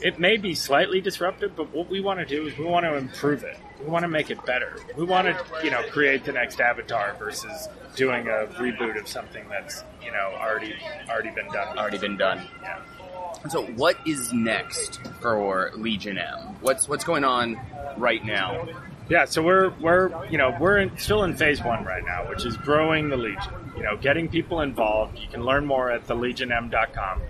it 0.01 0.19
may 0.19 0.37
be 0.37 0.53
slightly 0.53 0.99
disruptive, 1.01 1.55
but 1.55 1.73
what 1.73 1.89
we 1.89 2.01
want 2.01 2.19
to 2.19 2.25
do 2.25 2.47
is 2.47 2.57
we 2.57 2.65
want 2.65 2.85
to 2.85 2.95
improve 2.95 3.43
it. 3.43 3.57
We 3.79 3.87
want 3.87 4.03
to 4.03 4.09
make 4.09 4.29
it 4.29 4.45
better. 4.45 4.77
We 4.97 5.05
want 5.05 5.27
to, 5.27 5.45
you 5.63 5.71
know, 5.71 5.81
create 5.83 6.25
the 6.25 6.33
next 6.33 6.59
Avatar 6.59 7.15
versus 7.17 7.69
doing 7.95 8.27
a 8.27 8.47
reboot 8.57 8.99
of 8.99 9.07
something 9.07 9.47
that's, 9.49 9.83
you 10.03 10.11
know, 10.11 10.33
already 10.37 10.75
already 11.09 11.31
been 11.31 11.47
done. 11.47 11.77
already 11.77 11.97
been 11.97 12.17
done. 12.17 12.45
Yeah. 12.61 12.81
So, 13.49 13.65
what 13.65 13.97
is 14.05 14.31
next 14.31 15.01
for 15.21 15.71
Legion 15.75 16.17
M? 16.17 16.39
What's 16.61 16.87
what's 16.87 17.03
going 17.03 17.23
on 17.23 17.59
right 17.97 18.23
now? 18.23 18.67
Yeah, 19.09 19.25
so 19.25 19.43
we're 19.43 19.69
we're 19.81 20.25
you 20.27 20.37
know 20.37 20.55
we're 20.59 20.77
in, 20.77 20.97
still 20.97 21.23
in 21.23 21.35
phase 21.35 21.61
one 21.61 21.83
right 21.83 22.03
now, 22.05 22.29
which 22.29 22.45
is 22.45 22.55
growing 22.55 23.09
the 23.09 23.17
Legion. 23.17 23.53
You 23.75 23.83
know, 23.83 23.97
getting 23.97 24.29
people 24.29 24.61
involved. 24.61 25.19
You 25.19 25.27
can 25.27 25.43
learn 25.43 25.65
more 25.65 25.91
at 25.91 26.07
thelegionm.com. 26.07 27.21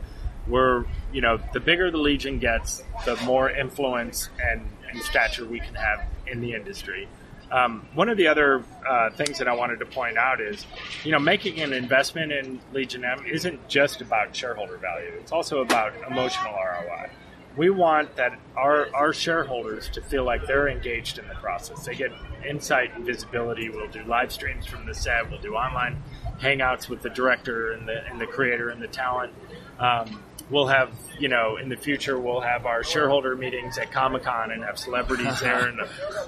We're 0.48 0.86
you 1.12 1.22
know 1.22 1.40
the 1.52 1.60
bigger 1.60 1.90
the 1.90 1.98
Legion 1.98 2.38
gets, 2.38 2.84
the 3.06 3.16
more 3.26 3.50
influence 3.50 4.30
and, 4.44 4.68
and 4.92 5.02
stature 5.02 5.46
we 5.46 5.60
can 5.60 5.74
have 5.74 6.06
in 6.28 6.42
the 6.42 6.54
industry. 6.54 7.08
Um, 7.52 7.88
one 7.94 8.10
of 8.10 8.18
the 8.18 8.28
other 8.28 8.64
uh, 8.88 9.12
things 9.12 9.38
that 9.38 9.48
I 9.48 9.54
wanted 9.54 9.78
to 9.80 9.86
point 9.86 10.18
out 10.18 10.42
is, 10.42 10.66
you 11.04 11.12
know, 11.12 11.20
making 11.20 11.60
an 11.60 11.72
investment 11.72 12.32
in 12.32 12.60
Legion 12.72 13.06
M 13.06 13.24
isn't 13.26 13.68
just 13.68 14.02
about 14.02 14.36
shareholder 14.36 14.78
value. 14.78 15.12
It's 15.20 15.32
also 15.32 15.62
about 15.62 15.94
emotional 16.10 16.54
ROI 16.54 17.10
we 17.56 17.70
want 17.70 18.16
that 18.16 18.40
our, 18.56 18.94
our 18.96 19.14
shareholders 19.14 19.90
to 19.90 20.02
feel 20.02 20.24
like 20.24 20.48
they're 20.48 20.68
engaged 20.68 21.20
in 21.20 21.28
the 21.28 21.36
process. 21.36 21.86
They 21.86 21.96
get 21.96 22.12
insight 22.48 22.96
and 22.96 23.06
visibility. 23.06 23.70
We'll 23.70 23.90
do 23.90 24.04
live 24.04 24.32
streams 24.32 24.66
from 24.66 24.86
the 24.86 24.94
set. 24.94 25.30
We'll 25.30 25.42
do 25.42 25.56
online 25.56 26.02
hangouts 26.40 26.90
with 26.90 27.02
the 27.02 27.10
director 27.10 27.72
and 27.74 27.88
the 27.88 28.06
and 28.08 28.20
the 28.20 28.26
creator 28.26 28.70
and 28.70 28.82
the 28.82 28.88
talent. 28.88 29.34
Um, 29.80 30.22
we'll 30.50 30.68
have 30.68 30.92
you 31.20 31.28
know 31.28 31.58
in 31.58 31.70
the 31.70 31.78
future 31.78 32.20
we'll 32.20 32.42
have 32.42 32.66
our 32.66 32.84
shareholder 32.84 33.36
meetings 33.36 33.78
at 33.78 33.92
Comic 33.92 34.24
Con 34.24 34.52
and 34.52 34.64
have 34.64 34.78
celebrities 34.78 35.40
there, 35.42 35.68
and 35.68 35.80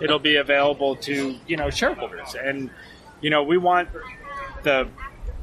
it'll 0.02 0.20
be 0.20 0.36
available 0.36 0.96
to 0.98 1.36
you 1.48 1.58
know 1.58 1.70
shareholders. 1.70 2.36
And 2.36 2.70
you 3.22 3.30
know 3.30 3.44
we 3.44 3.58
want 3.58 3.90
the 4.64 4.88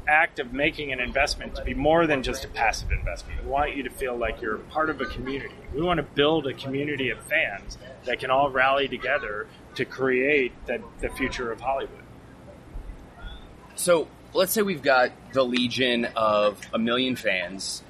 act 0.07 0.39
of 0.39 0.53
making 0.53 0.91
an 0.91 0.99
investment 0.99 1.55
to 1.55 1.63
be 1.63 1.73
more 1.73 2.07
than 2.07 2.23
just 2.23 2.45
a 2.45 2.47
passive 2.47 2.91
investment. 2.91 3.43
We 3.43 3.49
want 3.49 3.75
you 3.75 3.83
to 3.83 3.89
feel 3.89 4.15
like 4.15 4.41
you're 4.41 4.57
part 4.57 4.89
of 4.89 5.01
a 5.01 5.05
community. 5.05 5.55
We 5.73 5.81
want 5.81 5.97
to 5.97 6.03
build 6.03 6.47
a 6.47 6.53
community 6.53 7.09
of 7.09 7.19
fans 7.23 7.77
that 8.05 8.19
can 8.19 8.29
all 8.29 8.49
rally 8.49 8.87
together 8.87 9.47
to 9.75 9.85
create 9.85 10.53
the, 10.65 10.81
the 10.99 11.09
future 11.09 11.51
of 11.51 11.61
Hollywood. 11.61 12.03
So, 13.75 14.07
let's 14.33 14.51
say 14.51 14.61
we've 14.61 14.83
got 14.83 15.11
the 15.33 15.43
legion 15.43 16.07
of 16.15 16.61
a 16.73 16.79
million 16.79 17.15
fans, 17.15 17.83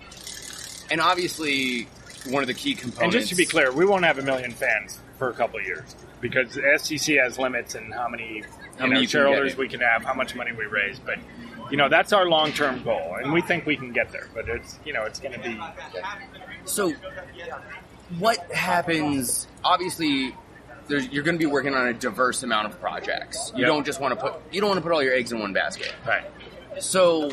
and 0.89 1.02
obviously 1.02 1.88
one 2.30 2.43
of 2.43 2.47
the 2.47 2.54
key 2.54 2.73
components. 2.73 3.02
And 3.02 3.12
just 3.12 3.30
to 3.30 3.36
be 3.36 3.45
clear, 3.45 3.71
we 3.71 3.86
won't 3.86 4.06
have 4.06 4.17
a 4.17 4.21
million 4.21 4.52
fans 4.52 4.99
for 5.17 5.30
a 5.30 5.34
couple 5.34 5.60
of 5.60 5.65
years 5.65 5.95
because 6.21 6.54
the 6.54 6.78
SEC 6.78 7.17
has 7.17 7.38
limits 7.38 7.76
in 7.76 7.91
how 7.91 8.08
many, 8.08 8.43
How 8.78 8.88
many 8.88 9.02
know, 9.02 9.08
shareholders 9.08 9.58
we 9.58 9.67
can 9.67 9.82
have, 9.82 10.04
how 10.04 10.13
much 10.13 10.36
money 10.36 10.54
we 10.54 10.65
raise. 10.65 10.99
But 10.99 11.19
you 11.73 11.77
know, 11.77 11.89
that's 11.89 12.13
our 12.13 12.27
long 12.27 12.51
term 12.51 12.83
goal, 12.83 13.17
and 13.19 13.33
we 13.33 13.41
think 13.41 13.65
we 13.65 13.75
can 13.75 13.91
get 13.91 14.12
there. 14.12 14.27
But 14.31 14.47
it's 14.47 14.79
you 14.86 14.93
know, 14.93 15.05
it's 15.05 15.19
going 15.19 15.33
to 15.33 15.39
be 15.39 15.59
So, 16.65 16.93
what 18.19 18.38
happens? 18.51 19.47
Obviously, 19.63 20.36
there's, 20.88 21.07
you're 21.07 21.23
going 21.23 21.33
to 21.33 21.43
be 21.43 21.51
working 21.51 21.73
on 21.73 21.88
a 21.88 21.93
diverse 21.93 22.43
amount 22.43 22.67
of 22.71 22.79
projects. 22.79 23.51
You 23.55 23.62
Yep. 23.62 23.67
don't 23.69 23.86
just 23.88 23.99
want 23.99 24.13
to 24.13 24.23
put 24.23 24.33
you 24.51 24.62
don't 24.62 24.69
want 24.69 24.77
to 24.77 24.83
put 24.83 24.91
all 24.91 25.01
your 25.01 25.15
eggs 25.15 25.31
in 25.31 25.39
one 25.39 25.51
basket. 25.51 25.91
right. 26.05 26.23
So, 26.77 27.31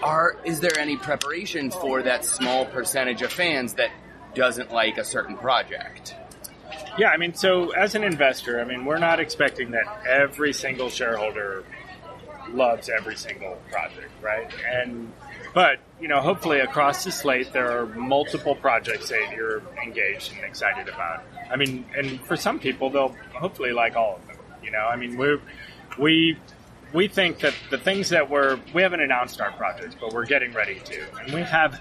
are 0.00 0.36
is 0.44 0.60
there 0.60 0.78
any 0.78 0.96
preparation 0.96 1.72
for 1.72 2.04
that 2.04 2.24
small 2.24 2.66
percentage 2.66 3.22
of 3.22 3.32
fans 3.32 3.74
that 3.74 3.90
doesn't 4.36 4.70
like 4.72 4.96
a 4.96 5.04
certain 5.04 5.36
project? 5.36 6.14
Yeah, 6.96 7.08
I 7.08 7.16
mean, 7.16 7.34
so 7.34 7.70
as 7.70 7.96
an 7.96 8.04
investor, 8.04 8.60
I 8.60 8.64
mean, 8.64 8.84
we're 8.84 8.98
not 8.98 9.18
expecting 9.18 9.72
that 9.72 10.02
every 10.08 10.52
single 10.52 10.88
shareholder 10.88 11.64
loves 12.54 12.88
every 12.88 13.16
single 13.16 13.56
project, 13.70 14.10
right? 14.22 14.50
And 14.66 15.12
but 15.52 15.78
you 16.00 16.08
know, 16.08 16.20
hopefully 16.20 16.60
across 16.60 17.04
the 17.04 17.12
slate, 17.12 17.52
there 17.52 17.70
are 17.78 17.86
multiple 17.86 18.54
projects 18.54 19.08
that 19.10 19.32
you're 19.34 19.62
engaged 19.82 20.32
and 20.32 20.44
excited 20.44 20.88
about. 20.88 21.24
I 21.50 21.56
mean, 21.56 21.84
and 21.96 22.20
for 22.26 22.36
some 22.36 22.58
people, 22.58 22.90
they'll 22.90 23.14
hopefully 23.34 23.72
like 23.72 23.96
all 23.96 24.16
of 24.16 24.26
them. 24.26 24.36
You 24.62 24.70
know, 24.70 24.86
I 24.86 24.96
mean, 24.96 25.16
we 25.16 25.38
we 25.98 26.38
we 26.92 27.08
think 27.08 27.40
that 27.40 27.54
the 27.70 27.78
things 27.78 28.08
that 28.10 28.30
we're 28.30 28.58
we 28.72 28.82
haven't 28.82 29.00
announced 29.00 29.40
our 29.40 29.52
projects, 29.52 29.96
but 30.00 30.12
we're 30.12 30.26
getting 30.26 30.52
ready 30.52 30.80
to, 30.80 31.04
and 31.20 31.32
we 31.32 31.42
have 31.42 31.80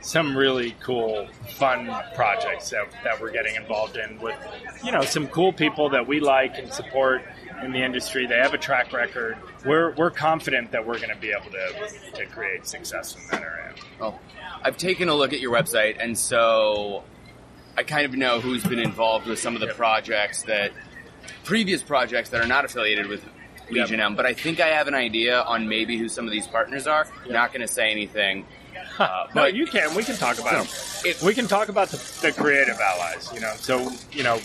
some 0.00 0.36
really 0.36 0.76
cool, 0.80 1.26
fun 1.56 1.90
projects 2.14 2.70
that, 2.70 2.88
that 3.04 3.20
we're 3.20 3.32
getting 3.32 3.56
involved 3.56 3.96
in 3.96 4.18
with, 4.20 4.36
you 4.82 4.92
know, 4.92 5.02
some 5.02 5.26
cool 5.28 5.52
people 5.52 5.90
that 5.90 6.06
we 6.06 6.20
like 6.20 6.56
and 6.56 6.72
support 6.72 7.22
in 7.62 7.72
the 7.72 7.82
industry. 7.82 8.26
They 8.26 8.36
have 8.36 8.54
a 8.54 8.58
track 8.58 8.92
record. 8.92 9.36
We're, 9.64 9.92
we're 9.92 10.10
confident 10.10 10.72
that 10.72 10.86
we're 10.86 10.98
going 10.98 11.10
to 11.10 11.16
be 11.20 11.30
able 11.30 11.50
to, 11.50 11.88
to 12.14 12.26
create 12.26 12.66
success 12.66 13.14
in 13.16 13.22
that 13.30 13.42
area. 13.42 13.74
Oh, 14.00 14.18
I've 14.62 14.76
taken 14.76 15.08
a 15.08 15.14
look 15.14 15.32
at 15.32 15.40
your 15.40 15.52
website, 15.52 15.96
and 16.00 16.16
so 16.18 17.02
I 17.76 17.82
kind 17.82 18.04
of 18.06 18.14
know 18.14 18.40
who's 18.40 18.64
been 18.64 18.78
involved 18.78 19.26
with 19.26 19.38
some 19.38 19.54
of 19.54 19.60
the 19.60 19.66
Yep. 19.68 19.76
projects 19.76 20.42
that 20.44 20.72
previous 21.44 21.82
projects 21.82 22.30
that 22.30 22.40
are 22.42 22.46
not 22.48 22.64
affiliated 22.64 23.06
with 23.06 23.24
Legion 23.70 24.00
M. 24.00 24.16
But 24.16 24.24
I 24.26 24.32
think 24.34 24.60
I 24.60 24.68
have 24.68 24.88
an 24.88 24.94
idea 24.94 25.42
on 25.42 25.68
maybe 25.68 25.98
who 25.98 26.08
some 26.08 26.24
of 26.24 26.30
these 26.32 26.46
partners 26.46 26.86
are. 26.86 27.06
Not 27.28 27.52
going 27.52 27.60
to 27.66 27.72
say 27.72 27.90
anything. 27.90 28.46
Uh, 28.98 29.26
No, 29.34 29.42
but 29.42 29.54
you 29.54 29.66
can. 29.66 29.94
We 29.94 30.02
can 30.04 30.16
talk 30.16 30.38
about 30.38 30.52
them. 30.64 30.66
it. 31.04 31.22
We 31.22 31.34
can 31.34 31.46
talk 31.46 31.68
about 31.68 31.88
the, 31.88 31.98
the 32.22 32.32
creative 32.32 32.78
allies. 32.80 33.30
You 33.34 33.40
know, 33.40 33.52
so 33.56 33.90
you 34.12 34.22
know, 34.22 34.40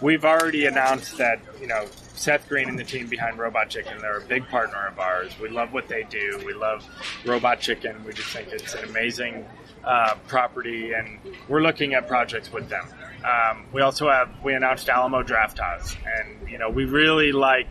we've 0.00 0.24
already 0.24 0.66
announced 0.66 1.16
that 1.18 1.40
you 1.60 1.66
know 1.66 1.86
Seth 2.20 2.50
Green 2.50 2.68
and 2.68 2.78
the 2.78 2.84
team 2.84 3.06
behind 3.06 3.38
Robot 3.38 3.70
Chicken. 3.70 3.98
They're 3.98 4.18
a 4.18 4.24
big 4.24 4.46
partner 4.48 4.86
of 4.86 4.98
ours. 4.98 5.32
We 5.40 5.48
love 5.48 5.72
what 5.72 5.88
they 5.88 6.02
do. 6.02 6.38
We 6.44 6.52
love 6.52 6.84
Robot 7.24 7.60
Chicken. 7.60 8.04
We 8.04 8.12
just 8.12 8.28
think 8.28 8.48
it's 8.48 8.74
an 8.74 8.84
amazing 8.84 9.46
uh, 9.82 10.16
property, 10.28 10.92
and 10.92 11.18
we're 11.48 11.62
looking 11.62 11.94
at 11.94 12.06
projects 12.06 12.52
with 12.52 12.68
them. 12.68 12.86
Um, 13.24 13.64
we 13.72 13.80
also 13.80 14.10
have 14.10 14.28
we 14.44 14.52
announced 14.52 14.90
Alamo 14.90 15.22
Drafthouse, 15.22 15.96
and 16.18 16.46
you 16.46 16.58
know 16.58 16.68
we 16.68 16.84
really 16.84 17.32
like 17.32 17.68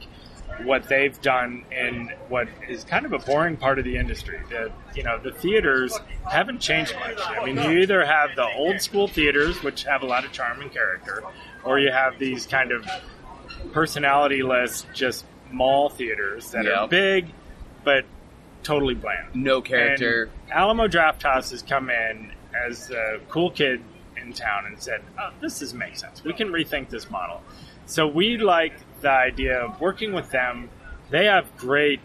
what 0.63 0.89
they've 0.89 1.21
done 1.21 1.63
in 1.71 2.09
what 2.27 2.47
is 2.67 2.83
kind 2.83 3.05
of 3.05 3.13
a 3.13 3.19
boring 3.19 3.55
part 3.55 3.77
of 3.77 3.85
the 3.85 3.97
industry. 3.97 4.39
The 4.49 4.71
you 4.95 5.03
know 5.03 5.19
the 5.19 5.31
theaters 5.31 5.95
haven't 6.27 6.59
changed 6.59 6.95
much. 6.95 7.19
I 7.23 7.45
mean, 7.45 7.57
you 7.57 7.81
either 7.81 8.03
have 8.03 8.35
the 8.35 8.47
old 8.55 8.81
school 8.81 9.07
theaters, 9.07 9.61
which 9.61 9.83
have 9.83 10.01
a 10.01 10.07
lot 10.07 10.25
of 10.25 10.31
charm 10.31 10.59
and 10.59 10.73
character, 10.73 11.21
or 11.63 11.77
you 11.77 11.91
have 11.91 12.17
these 12.17 12.47
kind 12.47 12.71
of 12.71 12.83
personality-less, 13.71 14.85
just 14.93 15.25
mall 15.51 15.89
theaters 15.89 16.51
that 16.51 16.65
are 16.65 16.81
Yep. 16.83 16.89
big 16.89 17.25
but 17.83 18.05
totally 18.63 18.93
bland. 18.93 19.33
no 19.33 19.61
character. 19.61 20.29
And 20.45 20.51
Alamo 20.53 20.87
Drafthouse 20.87 21.51
has 21.51 21.61
come 21.63 21.89
in 21.89 22.31
as 22.53 22.91
a 22.91 23.19
cool 23.29 23.49
kid 23.51 23.81
in 24.17 24.33
town 24.33 24.65
and 24.65 24.81
said, 24.81 25.01
oh, 25.17 25.29
"This 25.41 25.59
does 25.59 25.73
make 25.73 25.95
sense. 25.95 26.23
We 26.23 26.33
can 26.33 26.49
rethink 26.49 26.89
this 26.89 27.09
model." 27.09 27.41
So 27.85 28.05
we 28.05 28.37
like 28.37 28.73
the 29.01 29.09
idea 29.09 29.59
of 29.59 29.79
working 29.81 30.13
with 30.13 30.29
them. 30.29 30.69
They 31.09 31.25
have 31.25 31.55
great 31.57 32.01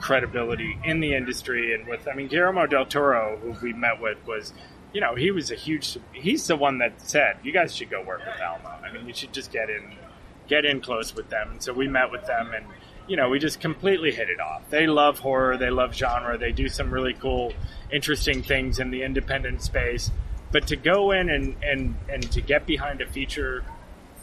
credibility 0.00 0.78
in 0.84 1.00
the 1.00 1.14
industry, 1.14 1.74
and 1.74 1.86
with 1.86 2.06
I 2.08 2.14
mean 2.14 2.28
Guillermo 2.28 2.66
del 2.66 2.86
Toro, 2.86 3.36
who 3.42 3.54
we 3.62 3.72
met 3.72 4.00
with, 4.00 4.18
was 4.26 4.52
you 4.92 5.00
know 5.00 5.14
he 5.16 5.30
was 5.30 5.50
a 5.50 5.54
huge. 5.56 5.98
He's 6.12 6.46
the 6.46 6.56
one 6.56 6.78
that 6.78 7.00
said, 7.00 7.38
"You 7.42 7.52
guys 7.52 7.74
should 7.74 7.90
go 7.90 8.00
work 8.02 8.20
with 8.24 8.40
Alamo. 8.40 8.70
I 8.84 8.92
mean, 8.92 9.06
you 9.06 9.12
should 9.14 9.32
just 9.32 9.50
get 9.52 9.68
in, 9.68 9.92
get 10.48 10.64
in 10.64 10.80
close 10.80 11.14
with 11.14 11.28
them." 11.30 11.50
And 11.52 11.62
so 11.62 11.72
we 11.72 11.88
met 11.88 12.10
with 12.10 12.26
them 12.26 12.52
and 12.54 12.64
you 13.08 13.16
know, 13.16 13.28
we 13.28 13.38
just 13.38 13.60
completely 13.60 14.10
hit 14.10 14.28
it 14.28 14.40
off. 14.40 14.68
They 14.68 14.88
love 14.88 15.20
horror, 15.20 15.56
they 15.56 15.70
love 15.70 15.94
genre, 15.94 16.36
they 16.36 16.50
do 16.50 16.68
some 16.68 16.90
really 16.90 17.14
cool, 17.14 17.52
interesting 17.92 18.42
things 18.42 18.80
in 18.80 18.90
the 18.90 19.02
independent 19.04 19.62
space. 19.62 20.10
But 20.50 20.66
to 20.68 20.76
go 20.76 21.12
in 21.12 21.30
and, 21.30 21.54
and, 21.62 21.94
and 22.08 22.32
to 22.32 22.40
get 22.40 22.66
behind 22.66 23.00
a 23.00 23.06
feature 23.06 23.62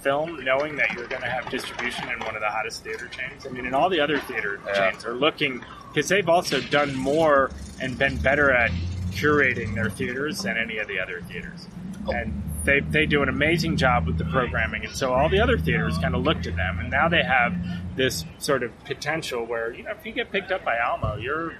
film, 0.02 0.44
knowing 0.44 0.76
that 0.76 0.92
you're 0.92 1.08
going 1.08 1.22
to 1.22 1.30
have 1.30 1.50
distribution 1.50 2.10
in 2.10 2.20
one 2.20 2.36
of 2.36 2.42
the 2.42 2.50
hottest 2.50 2.84
theater 2.84 3.08
chains, 3.08 3.48
I 3.48 3.52
mean, 3.52 3.66
and 3.66 3.74
all 3.74 3.90
the 3.90 4.02
other 4.02 4.20
theater 4.20 4.60
Yeah. 4.66 4.92
chains 4.92 5.06
are 5.06 5.14
looking, 5.14 5.64
because 5.94 6.10
they've 6.10 6.28
also 6.28 6.60
done 6.60 6.94
more 6.94 7.52
and 7.80 7.98
been 7.98 8.18
better 8.18 8.52
at 8.52 8.72
curating 9.12 9.76
their 9.76 9.90
theaters 9.90 10.42
than 10.42 10.58
any 10.58 10.78
of 10.80 10.90
the 10.90 11.00
other 11.00 11.22
theaters. 11.22 11.68
Oh. 12.06 12.12
And 12.12 12.44
they, 12.64 12.80
they 12.80 13.06
do 13.06 13.22
an 13.22 13.30
amazing 13.30 13.78
job 13.78 14.08
with 14.08 14.18
the 14.18 14.26
programming. 14.26 14.86
And 14.86 14.96
so 14.96 15.14
all 15.14 15.30
the 15.30 15.40
other 15.40 15.58
theaters 15.58 15.98
kind 15.98 16.16
of 16.16 16.24
looked 16.24 16.48
at 16.48 16.56
them. 16.56 16.80
And 16.80 16.90
now 16.90 17.10
they 17.10 17.24
have 17.24 17.54
this 17.96 18.26
sort 18.40 18.64
of 18.64 18.72
potential 18.86 19.46
where, 19.46 19.74
you 19.74 19.84
know, 19.84 19.92
if 19.92 20.06
you 20.06 20.12
get 20.12 20.32
picked 20.32 20.52
up 20.52 20.64
by 20.64 20.78
Alamo, 20.78 21.16
you're, 21.18 21.54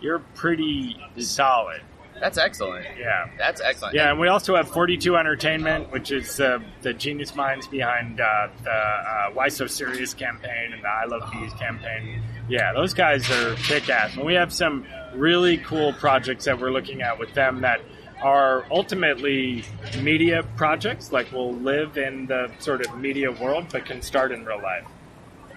you're 0.00 0.20
pretty 0.34 0.96
solid. 1.18 1.82
That's 2.20 2.38
excellent. 2.38 2.84
Yeah. 2.98 3.30
That's 3.38 3.60
excellent. 3.60 3.94
Yeah, 3.94 4.10
and 4.10 4.18
we 4.18 4.26
also 4.28 4.56
have 4.56 4.68
42 4.68 5.16
Entertainment, 5.16 5.92
which 5.92 6.10
is 6.10 6.40
uh, 6.40 6.58
the 6.82 6.92
genius 6.92 7.36
minds 7.36 7.68
behind 7.68 8.20
uh, 8.20 8.48
the 8.64 8.70
uh, 8.70 9.30
Why 9.34 9.48
So 9.48 9.66
Serious 9.66 10.14
campaign 10.14 10.72
and 10.72 10.82
the 10.82 10.88
I 10.88 11.04
Love 11.04 11.30
Bees 11.32 11.52
campaign. 11.54 12.22
Yeah, 12.48 12.72
those 12.72 12.94
guys 12.94 13.30
are 13.30 13.54
kick 13.54 13.88
ass. 13.88 14.16
And 14.16 14.24
we 14.24 14.34
have 14.34 14.52
some 14.52 14.84
really 15.14 15.58
cool 15.58 15.92
projects 15.92 16.46
that 16.46 16.58
we're 16.60 16.72
looking 16.72 17.02
at 17.02 17.18
with 17.18 17.32
them 17.34 17.60
that 17.60 17.80
are 18.22 18.64
ultimately 18.70 19.64
media 20.02 20.42
projects, 20.56 21.12
like 21.12 21.30
will 21.32 21.54
live 21.54 21.96
in 21.98 22.26
the 22.26 22.50
sort 22.58 22.84
of 22.84 22.96
media 22.98 23.30
world, 23.32 23.66
but 23.72 23.84
can 23.86 24.02
start 24.02 24.32
in 24.32 24.44
real 24.44 24.60
life. 24.62 24.84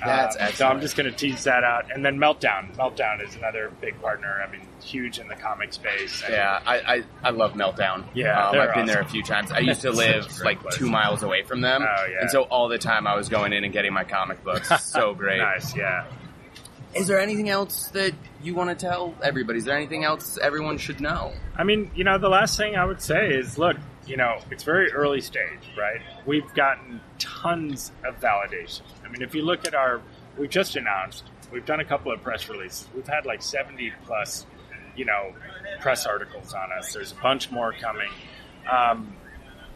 That's 0.03 0.35
Um, 0.41 0.51
So 0.53 0.67
I'm 0.67 0.81
just 0.81 0.95
going 0.97 1.09
to 1.11 1.15
tease 1.15 1.43
that 1.43 1.63
out. 1.63 1.91
And 1.93 2.03
then 2.03 2.17
Meltdown. 2.17 2.75
Meltdown 2.75 3.23
is 3.23 3.35
another 3.35 3.71
big 3.81 4.01
partner. 4.01 4.43
I 4.43 4.51
mean, 4.51 4.61
huge 4.81 5.19
in 5.19 5.27
the 5.27 5.35
comic 5.35 5.73
space. 5.73 6.23
And- 6.23 6.33
Yeah, 6.33 6.59
I, 6.65 6.77
I, 6.79 7.03
I 7.23 7.29
love 7.29 7.53
Meltdown. 7.53 8.05
Yeah, 8.15 8.47
um, 8.47 8.59
I've 8.59 8.73
been 8.73 8.87
there 8.87 9.01
a 9.01 9.05
few 9.05 9.21
times. 9.21 9.51
I 9.51 9.59
used 9.59 9.81
to 9.81 9.91
live 10.05 10.39
like 10.39 10.59
place. 10.59 10.75
two 10.75 10.89
miles 10.89 11.21
away 11.21 11.43
from 11.43 11.61
them, 11.61 11.83
Oh, 11.83 12.05
yeah. 12.07 12.21
and 12.21 12.31
so 12.31 12.43
all 12.43 12.67
the 12.67 12.79
time 12.79 13.05
I 13.05 13.15
was 13.15 13.29
going 13.29 13.53
in 13.53 13.63
and 13.63 13.71
getting 13.71 13.93
my 13.93 14.03
comic 14.03 14.43
books. 14.43 14.69
so 14.91 15.13
great. 15.13 15.37
Nice, 15.37 15.75
yeah. 15.75 16.05
Is 16.93 17.07
there 17.07 17.19
anything 17.19 17.49
else 17.49 17.87
that 17.89 18.13
you 18.41 18.53
want 18.53 18.69
to 18.69 18.75
tell 18.75 19.15
everybody? 19.23 19.59
Is 19.59 19.65
there 19.65 19.77
anything 19.77 20.03
else 20.03 20.37
everyone 20.41 20.77
should 20.77 20.99
know? 20.99 21.33
I 21.55 21.63
mean, 21.63 21.89
you 21.95 22.03
know, 22.03 22.17
the 22.17 22.29
last 22.29 22.57
thing 22.57 22.75
I 22.75 22.83
would 22.83 23.01
say 23.01 23.33
is 23.33 23.57
look, 23.57 23.77
you 24.05 24.17
know, 24.17 24.39
it's 24.49 24.63
very 24.63 24.91
early 24.91 25.21
stage, 25.21 25.59
right? 25.77 26.01
We've 26.25 26.51
gotten 26.53 26.99
tons 27.19 27.91
of 28.03 28.19
validation. 28.19 28.81
I 29.05 29.09
mean, 29.09 29.21
if 29.21 29.33
you 29.33 29.43
look 29.43 29.65
at 29.67 29.73
our, 29.75 30.01
we've 30.37 30.49
just 30.49 30.75
announced, 30.75 31.23
we've 31.51 31.65
done 31.65 31.79
a 31.79 31.85
couple 31.85 32.11
of 32.11 32.21
press 32.23 32.49
releases. 32.49 32.87
We've 32.93 33.07
had 33.07 33.25
like 33.25 33.41
70 33.41 33.93
plus, 34.05 34.45
you 34.95 35.05
know, 35.05 35.33
press 35.79 36.05
articles 36.05 36.53
on 36.53 36.71
us. 36.71 36.93
There's 36.93 37.11
a 37.11 37.21
bunch 37.21 37.51
more 37.51 37.73
coming. 37.73 38.09
Um, 38.69 39.15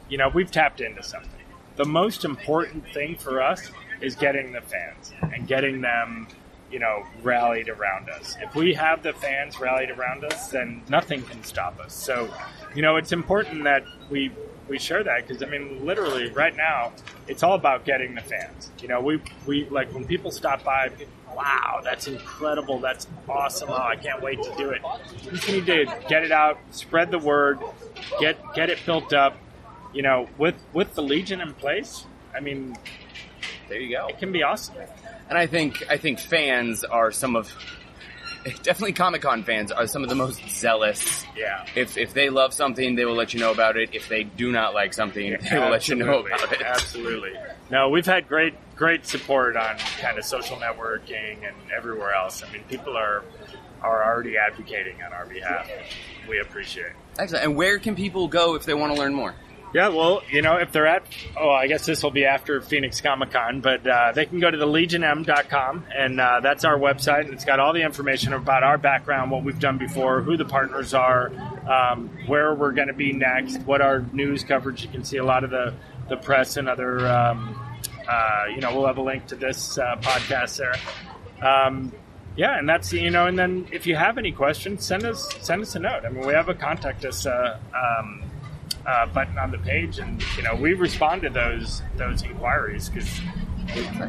you 0.10 0.18
know, 0.18 0.30
we've 0.34 0.52
tapped 0.52 0.82
into 0.82 1.04
something. 1.04 1.32
The 1.76 1.86
most 1.86 2.26
important 2.26 2.86
thing 2.94 3.18
for 3.18 3.42
us 3.42 3.70
is 4.02 4.16
getting 4.16 4.54
the 4.54 4.62
fans 4.62 5.14
and 5.22 5.48
getting 5.48 5.82
them, 5.82 6.28
you 6.76 6.82
know, 6.82 7.06
rallied 7.24 7.70
around 7.70 8.10
us. 8.10 8.36
If 8.42 8.54
we 8.54 8.74
have 8.74 9.02
the 9.02 9.14
fans 9.14 9.62
rallied 9.62 9.92
around 9.92 10.26
us, 10.26 10.50
then 10.50 10.82
nothing 10.90 11.24
can 11.24 11.42
stop 11.46 11.80
us. 11.80 11.94
So, 11.94 12.30
you 12.76 12.82
know, 12.82 12.98
it's 12.98 13.14
important 13.14 13.64
that 13.64 13.86
we 14.10 14.30
we 14.68 14.78
share 14.78 15.02
that 15.02 15.26
because 15.26 15.42
I 15.42 15.46
mean, 15.46 15.86
literally, 15.86 16.30
right 16.32 16.54
now, 16.54 16.92
it's 17.30 17.44
all 17.44 17.54
about 17.56 17.86
getting 17.86 18.14
the 18.14 18.20
fans. 18.20 18.72
You 18.82 18.90
know, 18.90 19.00
we 19.00 19.22
we 19.46 19.70
like 19.70 19.94
when 19.94 20.04
people 20.04 20.32
stop 20.32 20.66
by, 20.66 20.90
people, 20.90 21.14
wow, 21.34 21.80
that's 21.82 22.08
incredible, 22.08 22.80
that's 22.80 23.08
awesome, 23.30 23.70
oh, 23.70 23.74
I 23.76 23.96
can't 23.96 24.22
wait 24.22 24.44
to 24.44 24.54
do 24.58 24.72
it. 24.72 24.82
You 25.24 25.32
just 25.32 25.48
need 25.48 25.66
to 25.68 25.86
get 26.10 26.26
it 26.26 26.34
out, 26.34 26.60
spread 26.72 27.10
the 27.10 27.20
word, 27.20 27.58
get 28.20 28.36
get 28.54 28.70
it 28.70 28.80
built 28.86 29.14
up. 29.14 29.38
You 29.94 30.02
know, 30.02 30.28
with 30.38 30.56
with 30.74 30.94
the 30.94 31.04
Legion 31.04 31.40
in 31.40 31.54
place, 31.54 32.06
I 32.36 32.42
mean, 32.42 32.76
There 33.70 33.80
you 33.80 33.96
go. 33.96 34.08
it 34.08 34.20
can 34.20 34.34
be 34.34 34.44
awesome. 34.44 34.76
And 35.30 35.38
I 35.38 35.48
think 35.48 35.84
I 35.90 35.98
think 35.98 36.20
fans 36.20 36.84
are 36.84 37.12
some 37.12 37.36
of 37.36 37.52
definitely 38.64 38.94
Comic 38.94 39.22
Con 39.22 39.44
fans 39.44 39.72
are 39.72 39.88
some 39.88 40.04
of 40.04 40.10
the 40.10 40.16
most 40.16 40.40
zealous. 40.50 41.26
Yeah. 41.36 41.66
If 41.76 41.98
if 41.98 42.14
they 42.14 42.30
love 42.30 42.54
something, 42.54 42.96
they 42.96 43.06
will 43.06 43.16
let 43.16 43.34
you 43.34 43.40
know 43.40 43.52
about 43.52 43.76
it. 43.78 43.90
If 43.94 44.08
they 44.08 44.24
do 44.24 44.52
not 44.52 44.74
like 44.74 44.94
something, 44.94 45.38
they 45.50 45.60
will 45.60 45.70
let 45.70 45.88
you 45.88 45.96
know 45.96 46.20
about 46.20 46.52
it. 46.52 46.62
Absolutely. 46.62 47.34
No, 47.72 47.90
we've 47.90 48.06
had 48.06 48.28
great, 48.28 48.54
great 48.76 49.08
support 49.08 49.58
on 49.58 49.78
kind 50.00 50.20
of 50.20 50.26
social 50.26 50.58
networking 50.58 51.48
and 51.48 51.56
everywhere 51.76 52.14
else. 52.14 52.44
I 52.48 52.52
mean, 52.52 52.62
people 52.70 52.96
are 52.96 53.24
are 53.82 54.04
already 54.04 54.38
advocating 54.38 55.02
on 55.04 55.12
our 55.14 55.26
behalf. 55.26 55.70
We 56.30 56.40
appreciate. 56.40 56.88
it. 56.88 56.94
Excellent. 57.18 57.46
And 57.46 57.56
where 57.56 57.80
can 57.80 57.96
people 57.96 58.28
go 58.28 58.56
if 58.56 58.66
they 58.66 58.74
want 58.74 58.94
to 58.96 59.00
learn 59.00 59.14
more? 59.14 59.34
Yeah, 59.76 59.90
well, 59.90 60.22
you 60.32 60.42
know, 60.42 60.56
if 60.56 60.72
they're 60.72 60.88
at, 60.88 61.04
oh, 61.38 61.50
I 61.50 61.68
guess 61.68 61.86
this 61.86 62.02
will 62.02 62.10
be 62.10 62.24
after 62.24 62.62
Phoenix 62.62 63.02
Comic 63.02 63.32
Con, 63.32 63.60
but 63.60 63.86
uh, 63.86 64.14
they 64.14 64.26
can 64.26 64.40
go 64.40 64.50
to 64.50 64.56
the 64.56 64.66
legionm.com, 64.66 65.86
and 65.94 66.22
uh, 66.22 66.40
that's 66.40 66.64
our 66.64 66.80
website, 66.80 67.30
it's 67.34 67.44
got 67.44 67.60
all 67.60 67.74
the 67.74 67.82
information 67.82 68.32
about 68.32 68.64
our 68.64 68.78
background, 68.78 69.32
what 69.32 69.44
we've 69.44 69.60
done 69.60 69.78
before, 69.78 70.22
who 70.22 70.38
the 70.38 70.46
partners 70.46 70.94
are, 70.94 71.30
um, 71.70 72.10
where 72.26 72.56
we're 72.56 72.72
going 72.72 72.88
to 72.88 72.94
be 72.94 73.12
next, 73.12 73.64
what 73.64 73.82
our 73.82 74.06
news 74.14 74.46
coverage. 74.46 74.82
You 74.82 74.88
can 74.88 75.04
see 75.04 75.18
a 75.18 75.26
lot 75.26 75.44
of 75.44 75.50
the, 75.50 75.74
the 76.08 76.16
press 76.16 76.56
and 76.56 76.70
other, 76.70 77.06
um, 77.06 77.78
uh, 78.08 78.46
you 78.56 78.62
know, 78.62 78.74
we'll 78.74 78.88
have 78.88 78.98
a 78.98 79.04
link 79.04 79.28
to 79.28 79.36
this 79.36 79.78
uh, 79.78 79.98
podcast 79.98 80.56
there. 80.56 80.76
Um, 81.46 81.92
yeah, 82.38 82.58
and 82.58 82.68
that's 82.68 82.94
you 82.94 83.12
know, 83.12 83.28
and 83.28 83.38
then 83.38 83.68
if 83.74 83.88
you 83.88 83.98
have 83.98 84.18
any 84.18 84.32
questions, 84.32 84.86
send 84.86 85.04
us 85.04 85.34
send 85.42 85.62
us 85.62 85.76
a 85.76 85.80
note. 85.80 86.04
I 86.06 86.10
mean, 86.10 86.26
we 86.26 86.34
have 86.34 86.50
a 86.50 86.54
contact 86.54 87.06
us 87.06 87.26
uh, 87.26 87.58
um, 87.74 88.25
uh, 88.86 89.06
button 89.08 89.38
on 89.38 89.52
the 89.52 89.58
page, 89.58 90.00
and 90.00 90.24
you 90.38 90.44
know, 90.44 90.56
we 90.56 90.74
respond 90.74 91.22
to 91.24 91.30
those 91.30 91.82
those 91.98 92.24
inquiries 92.24 92.90
because 92.90 93.20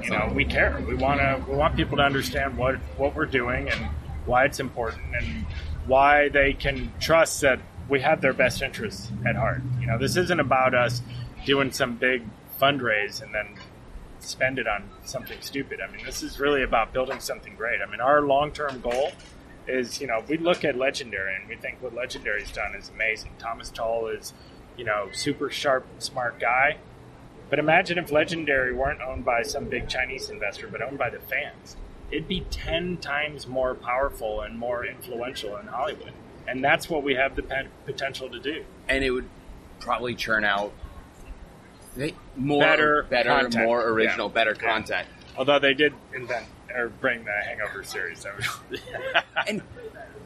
you 0.04 0.10
know 0.10 0.30
we 0.34 0.44
care. 0.44 0.82
We 0.86 0.94
want 0.94 1.20
to 1.20 1.44
we 1.50 1.56
want 1.56 1.76
people 1.76 1.96
to 1.96 2.02
understand 2.02 2.56
what 2.56 2.76
what 2.96 3.14
we're 3.14 3.26
doing 3.26 3.68
and 3.68 3.86
why 4.26 4.44
it's 4.44 4.60
important 4.60 5.02
and 5.14 5.46
why 5.86 6.28
they 6.28 6.52
can 6.52 6.92
trust 7.00 7.40
that 7.42 7.60
we 7.88 8.00
have 8.00 8.20
their 8.20 8.32
best 8.32 8.62
interests 8.62 9.10
at 9.26 9.36
heart. 9.36 9.62
You 9.80 9.86
know, 9.86 9.98
this 9.98 10.16
isn't 10.16 10.40
about 10.40 10.74
us 10.74 11.02
doing 11.44 11.70
some 11.70 11.96
big 11.96 12.22
fundraise 12.60 13.22
and 13.22 13.32
then 13.34 13.56
spend 14.18 14.58
it 14.58 14.66
on 14.66 14.90
something 15.04 15.40
stupid. 15.40 15.80
I 15.80 15.90
mean, 15.94 16.04
this 16.04 16.22
is 16.22 16.40
really 16.40 16.62
about 16.62 16.92
building 16.92 17.20
something 17.20 17.54
great. 17.54 17.80
I 17.80 17.90
mean, 17.90 18.00
our 18.00 18.22
long 18.22 18.52
term 18.52 18.80
goal 18.80 19.12
is, 19.68 20.00
you 20.00 20.06
know, 20.06 20.22
we 20.28 20.38
look 20.38 20.64
at 20.64 20.76
Legendary 20.76 21.34
and 21.36 21.48
we 21.48 21.56
think 21.56 21.80
what 21.80 21.94
Legendary's 21.94 22.50
done 22.50 22.74
is 22.74 22.88
amazing. 22.88 23.32
Thomas 23.38 23.70
Tull 23.70 24.08
is, 24.08 24.32
you 24.76 24.84
know, 24.84 25.08
super 25.12 25.50
sharp, 25.50 25.86
smart 25.98 26.38
guy. 26.38 26.76
But 27.48 27.58
imagine 27.58 27.98
if 27.98 28.10
Legendary 28.10 28.74
weren't 28.74 29.00
owned 29.00 29.24
by 29.24 29.42
some 29.42 29.66
big 29.66 29.88
Chinese 29.88 30.30
investor, 30.30 30.66
but 30.68 30.82
owned 30.82 30.98
by 30.98 31.10
the 31.10 31.20
fans. 31.20 31.76
It'd 32.10 32.28
be 32.28 32.40
10 32.50 32.98
times 32.98 33.46
more 33.46 33.74
powerful 33.74 34.40
and 34.40 34.58
more 34.58 34.84
influential 34.84 35.56
in 35.56 35.66
Hollywood. 35.66 36.12
And 36.48 36.62
that's 36.62 36.88
what 36.88 37.02
we 37.02 37.14
have 37.14 37.34
the 37.36 37.42
potential 37.84 38.28
to 38.30 38.38
do. 38.38 38.64
And 38.88 39.02
it 39.04 39.10
would 39.10 39.28
probably 39.80 40.14
churn 40.14 40.44
out 40.44 40.72
more 42.36 42.60
Better 42.60 43.02
better, 43.08 43.30
content. 43.30 43.64
more 43.64 43.88
original, 43.88 44.28
Yeah. 44.28 44.34
better 44.34 44.56
Yeah. 44.60 44.68
content. 44.72 45.08
Although 45.36 45.58
they 45.58 45.74
did 45.74 45.94
invent 46.14 46.46
or 46.74 46.88
bring 46.88 47.24
the 47.24 47.32
Hangover 47.32 47.82
series. 47.84 48.22
That 48.24 48.36
was, 48.36 48.80
And 49.48 49.62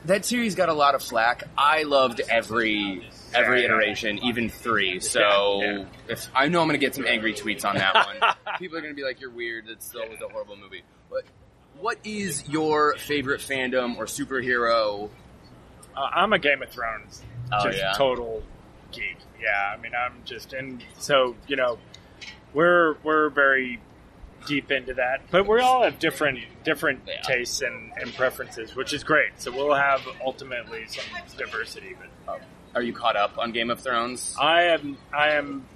that 0.04 0.24
series 0.24 0.54
got 0.54 0.68
a 0.68 0.72
lot 0.74 0.94
of 0.94 1.02
flack. 1.02 1.44
I 1.56 1.84
loved 1.84 2.20
every 2.28 3.08
every 3.34 3.62
Yeah, 3.62 3.68
yeah. 3.68 3.74
iteration, 3.74 4.18
even 4.24 4.48
three. 4.50 5.00
So 5.00 5.60
Yeah, 5.62 5.78
yeah. 5.78 5.84
if 6.08 6.28
I 6.34 6.48
know 6.48 6.60
I'm 6.60 6.68
going 6.68 6.78
to 6.78 6.84
get 6.84 6.94
some 6.94 7.06
angry 7.06 7.34
tweets 7.34 7.64
on 7.64 7.76
that 7.76 7.94
one, 7.94 8.34
people 8.58 8.76
are 8.78 8.80
going 8.80 8.92
to 8.94 8.96
be 8.96 9.04
like, 9.04 9.20
"You're 9.20 9.30
weird. 9.30 9.66
That 9.66 9.82
still 9.82 10.08
was 10.08 10.18
a 10.20 10.28
horrible 10.32 10.56
movie." 10.56 10.82
But 11.10 11.24
what 11.78 11.98
is 12.04 12.48
your 12.48 12.94
favorite 12.96 13.40
fandom 13.40 13.96
or 13.96 14.04
superhero? 14.06 15.10
Uh, 15.96 16.00
I'm 16.00 16.32
a 16.32 16.38
Game 16.38 16.62
of 16.62 16.70
Thrones, 16.70 17.22
Oh, 17.52 17.64
just 17.64 17.78
yeah? 17.78 17.92
total 17.96 18.42
geek. 18.92 19.16
Yeah, 19.40 19.74
I 19.76 19.80
mean, 19.80 19.92
I'm 19.94 20.22
just 20.24 20.52
and 20.52 20.82
so 20.98 21.34
you 21.48 21.56
know, 21.56 21.78
we're 22.52 22.96
we're 23.02 23.30
very 23.30 23.80
deep 24.46 24.70
into 24.70 24.94
that, 24.94 25.20
but 25.30 25.46
we 25.46 25.60
all 25.60 25.82
have 25.82 25.98
different 25.98 26.38
different 26.64 27.00
Yeah. 27.06 27.20
tastes 27.22 27.60
and, 27.62 27.92
and 27.96 28.14
preferences, 28.14 28.74
which 28.74 28.92
is 28.92 29.04
great. 29.04 29.32
So 29.36 29.50
we'll 29.50 29.74
have 29.74 30.00
ultimately 30.24 30.86
some 30.86 31.04
diversity. 31.36 31.94
But 32.26 32.40
Are 32.74 32.82
you 32.82 32.92
caught 32.92 33.16
up 33.16 33.38
on 33.38 33.52
Game 33.52 33.70
of 33.70 33.80
Thrones? 33.80 34.36
I 34.40 34.62
am 34.64 34.96
I 35.12 35.30
am 35.30 35.66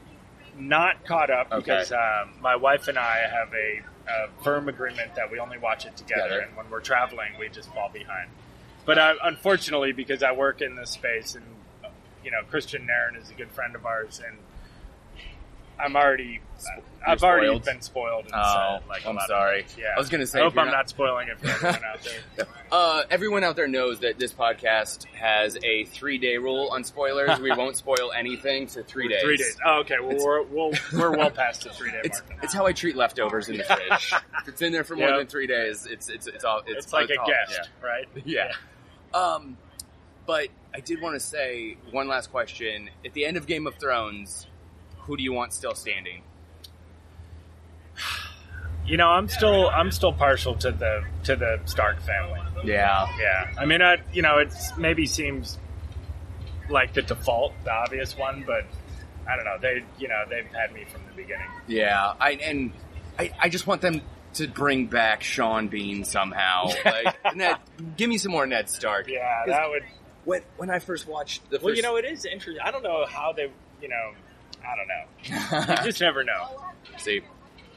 not 0.56 1.04
caught 1.04 1.30
up 1.30 1.50
Okay. 1.50 1.60
because 1.60 1.90
um, 1.92 2.34
my 2.40 2.54
wife 2.56 2.86
and 2.88 2.96
I 2.98 3.22
have 3.28 3.52
a, 3.52 3.82
a 4.10 4.42
firm 4.44 4.68
agreement 4.68 5.14
that 5.16 5.30
we 5.30 5.40
only 5.40 5.58
watch 5.58 5.84
it 5.86 5.96
together, 5.96 6.22
Together. 6.22 6.40
and 6.42 6.56
when 6.56 6.70
we're 6.70 6.80
traveling, 6.80 7.32
we 7.40 7.48
just 7.48 7.68
fall 7.74 7.90
behind. 7.92 8.28
But 8.86 8.98
I, 8.98 9.14
unfortunately, 9.24 9.92
because 9.92 10.22
I 10.22 10.32
work 10.32 10.60
in 10.62 10.76
this 10.76 10.90
space, 10.90 11.34
and 11.34 11.44
you 12.24 12.30
know, 12.30 12.42
Kristian 12.50 12.86
Nairn 12.86 13.16
is 13.16 13.30
a 13.30 13.34
good 13.34 13.50
friend 13.50 13.74
of 13.74 13.84
ours, 13.86 14.20
and 14.24 14.36
I'm 15.78 15.96
already, 15.96 16.40
I've 17.06 17.22
already 17.22 17.46
spoiled? 17.48 17.64
been 17.64 17.80
spoiled. 17.80 18.24
And 18.26 18.34
Oh, 18.36 18.78
said, 18.80 18.88
like 18.88 19.04
a 19.04 19.08
I'm 19.08 19.16
lot 19.16 19.24
of 19.24 19.28
sorry. 19.28 19.66
Yeah, 19.78 19.94
I 19.96 19.98
was 19.98 20.08
gonna 20.08 20.26
say, 20.26 20.38
I 20.40 20.42
if 20.42 20.52
hope 20.52 20.54
you're 20.54 20.64
I'm 20.66 20.70
not- 20.70 20.88
spoiling 20.88 21.28
it 21.28 21.38
for 21.40 21.48
everyone 21.48 21.84
out 21.84 21.98
there. 22.36 22.46
Uh, 22.72 23.04
everyone 23.08 23.44
out 23.44 23.54
there 23.54 23.68
knows 23.68 24.00
that 24.00 24.18
this 24.18 24.32
podcast 24.32 25.04
has 25.12 25.56
a 25.62 25.84
three 25.84 26.18
day 26.18 26.38
rule 26.38 26.70
on 26.72 26.82
spoilers. 26.82 27.38
we 27.38 27.52
won't 27.52 27.76
spoil 27.76 28.10
anything 28.10 28.66
for 28.66 28.82
three 28.82 29.06
days. 29.06 29.22
Three 29.22 29.36
days. 29.36 29.56
Oh, 29.64 29.80
okay. 29.80 29.96
Well, 30.00 30.10
It's- 30.10 30.24
we're 30.24 30.42
we'll, 30.42 30.72
we're 30.92 31.16
well 31.16 31.30
past 31.30 31.62
the 31.62 31.70
three 31.70 31.92
day 31.92 32.00
It's 32.02 32.20
mark. 32.28 32.42
it's 32.42 32.52
how 32.52 32.66
I 32.66 32.72
treat 32.72 32.96
leftovers 32.96 33.48
in 33.48 33.58
the 33.58 33.64
fridge. 33.64 34.12
if 34.40 34.48
it's 34.48 34.60
in 34.62 34.72
there 34.72 34.82
for 34.82 34.96
more 34.96 35.08
Yeah. 35.10 35.18
than 35.18 35.28
three 35.28 35.46
days, 35.46 35.86
it's 35.86 36.08
it's 36.08 36.26
it's 36.26 36.42
all 36.42 36.62
it's, 36.66 36.86
It's, 36.86 36.92
like 36.92 37.10
a 37.10 37.20
all- 37.20 37.26
guest, 37.28 37.70
right? 37.80 38.08
Yeah. 38.24 38.50
yeah. 39.14 39.20
Um, 39.20 39.56
but 40.26 40.48
I 40.74 40.80
did 40.80 41.00
want 41.00 41.14
to 41.14 41.20
say 41.20 41.76
one 41.92 42.08
last 42.08 42.32
question. 42.32 42.90
At 43.04 43.12
the 43.12 43.24
end 43.24 43.36
of 43.36 43.46
Game 43.46 43.68
of 43.68 43.76
Thrones, 43.76 44.48
who 45.06 45.16
do 45.16 45.22
you 45.22 45.32
want 45.32 45.52
still 45.52 45.74
standing? 45.74 46.22
You 48.86 48.98
know, 48.98 49.08
I'm 49.08 49.28
still 49.28 49.68
I'm 49.70 49.90
still 49.90 50.12
partial 50.12 50.54
to 50.56 50.70
the 50.70 51.04
to 51.24 51.36
the 51.36 51.60
Stark 51.64 52.02
family. 52.02 52.40
Yeah. 52.64 53.06
Yeah, 53.18 53.50
I 53.58 53.64
mean, 53.64 53.80
I 53.80 53.98
you 54.12 54.20
know, 54.22 54.38
it's 54.38 54.76
maybe 54.76 55.06
seems 55.06 55.58
like 56.68 56.92
the 56.92 57.02
default, 57.02 57.52
the 57.64 57.72
obvious 57.72 58.16
one, 58.16 58.44
but 58.46 58.64
I 59.28 59.36
don't 59.36 59.44
know. 59.46 59.56
They 59.60 59.84
you 59.98 60.08
know 60.08 60.24
they've 60.28 60.46
had 60.46 60.72
me 60.74 60.84
from 60.84 61.02
the 61.06 61.14
beginning. 61.14 61.48
Yeah. 61.66 62.12
I 62.20 62.32
and 62.32 62.72
I, 63.18 63.30
I 63.40 63.48
just 63.48 63.66
want 63.66 63.80
them 63.80 64.02
to 64.34 64.48
bring 64.48 64.86
back 64.86 65.22
Sean 65.22 65.68
Bean 65.68 66.04
somehow. 66.04 66.70
Like 66.84 67.36
Ned, 67.36 67.56
give 67.96 68.10
me 68.10 68.18
some 68.18 68.32
more 68.32 68.46
Ned 68.46 68.68
Stark. 68.68 69.08
Yeah, 69.08 69.44
that 69.46 69.70
would. 69.70 69.84
When 70.24 70.42
when 70.58 70.68
I 70.70 70.78
first 70.78 71.06
watched 71.08 71.42
the 71.48 71.56
first, 71.56 71.64
Well, 71.64 71.74
you 71.74 71.82
know, 71.82 71.96
it 71.96 72.04
is 72.04 72.26
interesting. 72.26 72.62
I 72.62 72.70
don't 72.70 72.82
know 72.82 73.06
how 73.06 73.32
they. 73.32 73.50
You 73.80 73.88
know, 73.88 74.12
I 74.66 74.76
don't 74.76 74.88
know. 74.88 75.74
You 75.80 75.84
just 75.90 76.00
never 76.00 76.22
know. 76.24 76.60
See, 76.98 77.22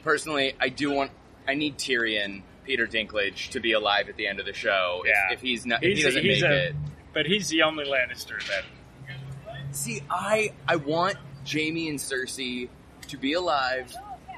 personally, 0.02 0.54
I 0.60 0.68
do 0.68 0.90
want. 0.90 1.10
I 1.46 1.54
need 1.54 1.78
Tyrion, 1.78 2.42
Peter 2.64 2.86
Dinklage, 2.86 3.50
to 3.50 3.60
be 3.60 3.72
alive 3.72 4.08
at 4.08 4.16
the 4.16 4.26
end 4.26 4.38
of 4.40 4.46
the 4.46 4.52
show. 4.52 5.02
If- 5.04 5.08
Yeah. 5.10 5.32
If, 5.34 5.40
he's 5.40 5.64
not, 5.66 5.82
if 5.82 5.88
He's- 5.88 5.98
he 5.98 6.04
doesn't 6.04 6.22
he's 6.24 6.42
make 6.42 6.50
a- 6.50 6.66
it. 6.68 6.74
But 7.14 7.26
he's 7.26 7.48
the 7.48 7.62
only 7.62 7.84
Lannister 7.86 8.38
that. 8.48 8.64
See, 9.72 10.02
I 10.10 10.52
I 10.66 10.76
want 10.76 11.16
Jaime 11.50 11.88
and 11.88 11.98
Cersei 11.98 12.68
to 13.08 13.16
be 13.16 13.32
alive, 13.32 13.94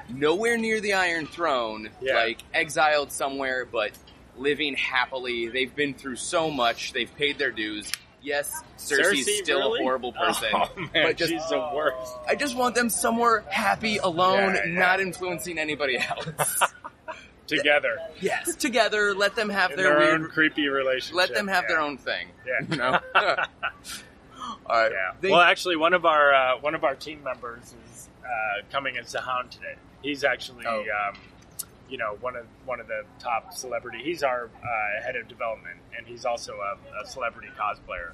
nowhere 0.09 0.57
near 0.57 0.81
the 0.81 0.93
Iron 0.95 1.27
Throne, 1.27 1.91
Yeah. 2.01 2.15
like 2.15 2.39
exiled 2.55 3.11
somewhere, 3.13 3.65
but 3.65 3.93
living 4.37 4.75
happily. 4.77 5.49
They've 5.49 5.75
been 5.75 5.95
through 5.95 6.17
so 6.17 6.51
much. 6.51 6.93
They've 6.93 7.13
paid 7.17 7.39
their 7.39 7.51
dues. 7.51 7.91
Yes, 8.23 8.63
Cersei's 8.77 9.27
Cersei, 9.27 9.43
still 9.43 9.59
really? 9.61 9.81
a 9.81 9.83
horrible 9.83 10.13
person, 10.13 10.49
Oh, 10.53 10.69
man, 10.77 10.89
but 10.93 11.17
just 11.17 11.33
she's 11.33 11.49
the 11.49 11.59
worst. 11.75 12.13
I 12.29 12.35
just 12.35 12.55
want 12.57 12.75
them 12.75 12.91
somewhere 12.91 13.45
happy, 13.49 13.97
alone, 13.99 14.55
Yeah, 14.55 14.67
yeah. 14.67 14.79
not 14.79 15.01
influencing 15.01 15.59
anybody 15.59 15.97
else. 15.99 16.27
Together 17.47 17.99
yes, 18.21 18.55
together. 18.55 19.13
Let 19.13 19.35
them 19.35 19.49
have 19.49 19.71
their, 19.71 19.89
their, 19.89 19.99
weird. 19.99 20.21
own 20.21 20.29
creepy 20.29 20.69
relationship. 20.69 21.17
let 21.17 21.35
them 21.35 21.49
have 21.49 21.65
yeah. 21.65 21.69
their 21.69 21.81
own 21.81 21.99
thing. 21.99 22.29
Yeah. 22.47 22.67
You 22.71 22.77
know. 22.77 23.01
All 24.67 24.77
right. 24.77 24.93
Yeah. 24.93 25.13
They- 25.21 25.31
well, 25.33 25.41
actually, 25.41 25.75
one 25.77 25.93
of 25.93 26.05
our 26.07 26.33
uh, 26.33 26.59
one 26.61 26.77
of 26.77 26.85
our 26.85 26.95
team 26.95 27.25
members 27.25 27.75
is 27.93 28.09
uh, 28.25 28.63
coming 28.71 28.97
as 28.99 29.11
the 29.11 29.21
Hound 29.21 29.51
today. 29.51 29.75
He's 30.01 30.23
actually, 30.23 30.65
Oh. 30.65 30.83
um, 30.83 31.17
you 31.91 31.99
know, 31.99 32.17
one 32.21 32.37
of 32.37 32.47
one 32.65 32.81
of 32.81 32.87
the 32.87 33.03
top 33.19 33.53
celebrity. 33.53 34.01
He's 34.03 34.23
our 34.23 34.45
uh, 34.63 35.03
head 35.05 35.17
of 35.17 35.29
development, 35.29 35.79
and 35.97 36.07
he's 36.07 36.25
also 36.25 36.55
a, 36.55 37.03
a 37.03 37.07
celebrity 37.07 37.49
cosplayer. 37.59 38.13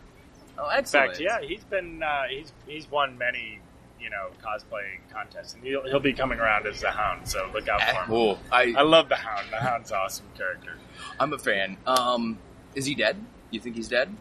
oh, 0.59 0.69
excellent! 0.69 1.11
In 1.11 1.11
fact, 1.13 1.21
yeah, 1.21 1.47
he's 1.47 1.65
been 1.65 2.03
uh, 2.03 2.25
he's 2.29 2.53
he's 2.67 2.91
won 2.91 3.19
many 3.19 3.61
you 4.01 4.11
know 4.11 4.29
cosplay 4.43 4.99
contests, 5.13 5.55
and 5.55 5.63
he'll, 5.63 5.83
he'll 5.85 6.01
be 6.01 6.13
coming 6.13 6.39
around 6.39 6.67
as 6.67 6.81
the 6.81 6.91
Hound. 6.91 7.29
So 7.29 7.49
look 7.53 7.69
out 7.69 7.83
for 7.83 7.95
him. 7.95 8.07
Cool. 8.07 8.39
I, 8.51 8.75
I 8.77 8.83
love 8.83 9.09
the 9.09 9.17
Hound. 9.17 9.47
The 9.51 9.57
Hound's 9.57 9.91
an 9.91 9.99
awesome 9.99 10.27
character. 10.37 10.79
I'm 11.21 11.33
a 11.33 11.39
fan. 11.39 11.77
Um, 11.87 12.39
is 12.75 12.87
he 12.87 12.95
dead? 12.95 13.17
You 13.51 13.61
think 13.61 13.77
he's 13.77 13.89
dead? 13.89 14.15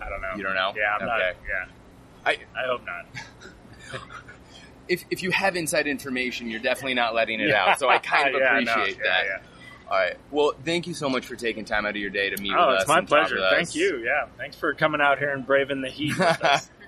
I 0.00 0.08
don't 0.08 0.22
know. 0.22 0.32
You 0.36 0.42
don't 0.42 0.54
know? 0.54 0.72
Yeah, 0.76 0.96
I'm 0.98 1.06
not. 1.06 1.20
Okay. 1.20 1.32
Yeah, 1.48 1.66
I 2.24 2.38
I 2.58 2.66
hope 2.66 2.82
not. 2.86 4.00
if 4.88 5.04
if 5.10 5.22
you 5.22 5.30
have 5.30 5.56
inside 5.56 5.86
information, 5.86 6.50
you're 6.50 6.60
definitely 6.60 6.94
not 6.94 7.14
letting 7.14 7.40
it 7.40 7.48
Yeah. 7.48 7.64
out. 7.70 7.78
So 7.78 7.88
I 7.88 7.98
kind 7.98 8.34
of 8.34 8.40
Yeah, 8.40 8.60
no, 8.60 8.72
appreciate 8.72 8.98
yeah, 8.98 9.10
that. 9.10 9.24
yeah. 9.26 9.90
All 9.90 9.98
right. 9.98 10.16
Well, 10.30 10.54
thank 10.64 10.86
you 10.86 10.94
so 10.94 11.08
much 11.10 11.26
for 11.26 11.36
taking 11.36 11.64
time 11.64 11.84
out 11.84 11.90
of 11.90 11.96
your 11.96 12.10
day 12.10 12.30
to 12.30 12.40
meet 12.42 12.52
Oh, 12.56 12.68
with 12.70 12.76
us. 12.78 12.78
Oh, 12.78 12.80
it's 12.80 12.88
my 12.88 13.00
pleasure. 13.02 13.38
Thank 13.50 13.74
you. 13.74 13.98
Yeah, 14.04 14.26
thanks 14.38 14.56
for 14.56 14.72
coming 14.74 15.00
out 15.00 15.18
here 15.18 15.30
and 15.30 15.46
braving 15.46 15.80
the 15.82 15.90
heat. 15.90 16.18
With 16.18 16.44
us. 16.44 16.70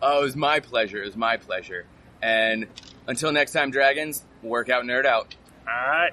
Oh, 0.00 0.20
it 0.20 0.22
was 0.22 0.36
my 0.36 0.60
pleasure. 0.60 1.02
It 1.02 1.06
was 1.06 1.16
my 1.16 1.36
pleasure. 1.36 1.84
And 2.22 2.68
until 3.08 3.32
next 3.32 3.50
time, 3.52 3.72
Dragons, 3.72 4.24
work 4.40 4.68
out, 4.70 4.84
nerd 4.84 5.04
out. 5.04 5.34
All 5.66 5.74
right. 5.90 6.12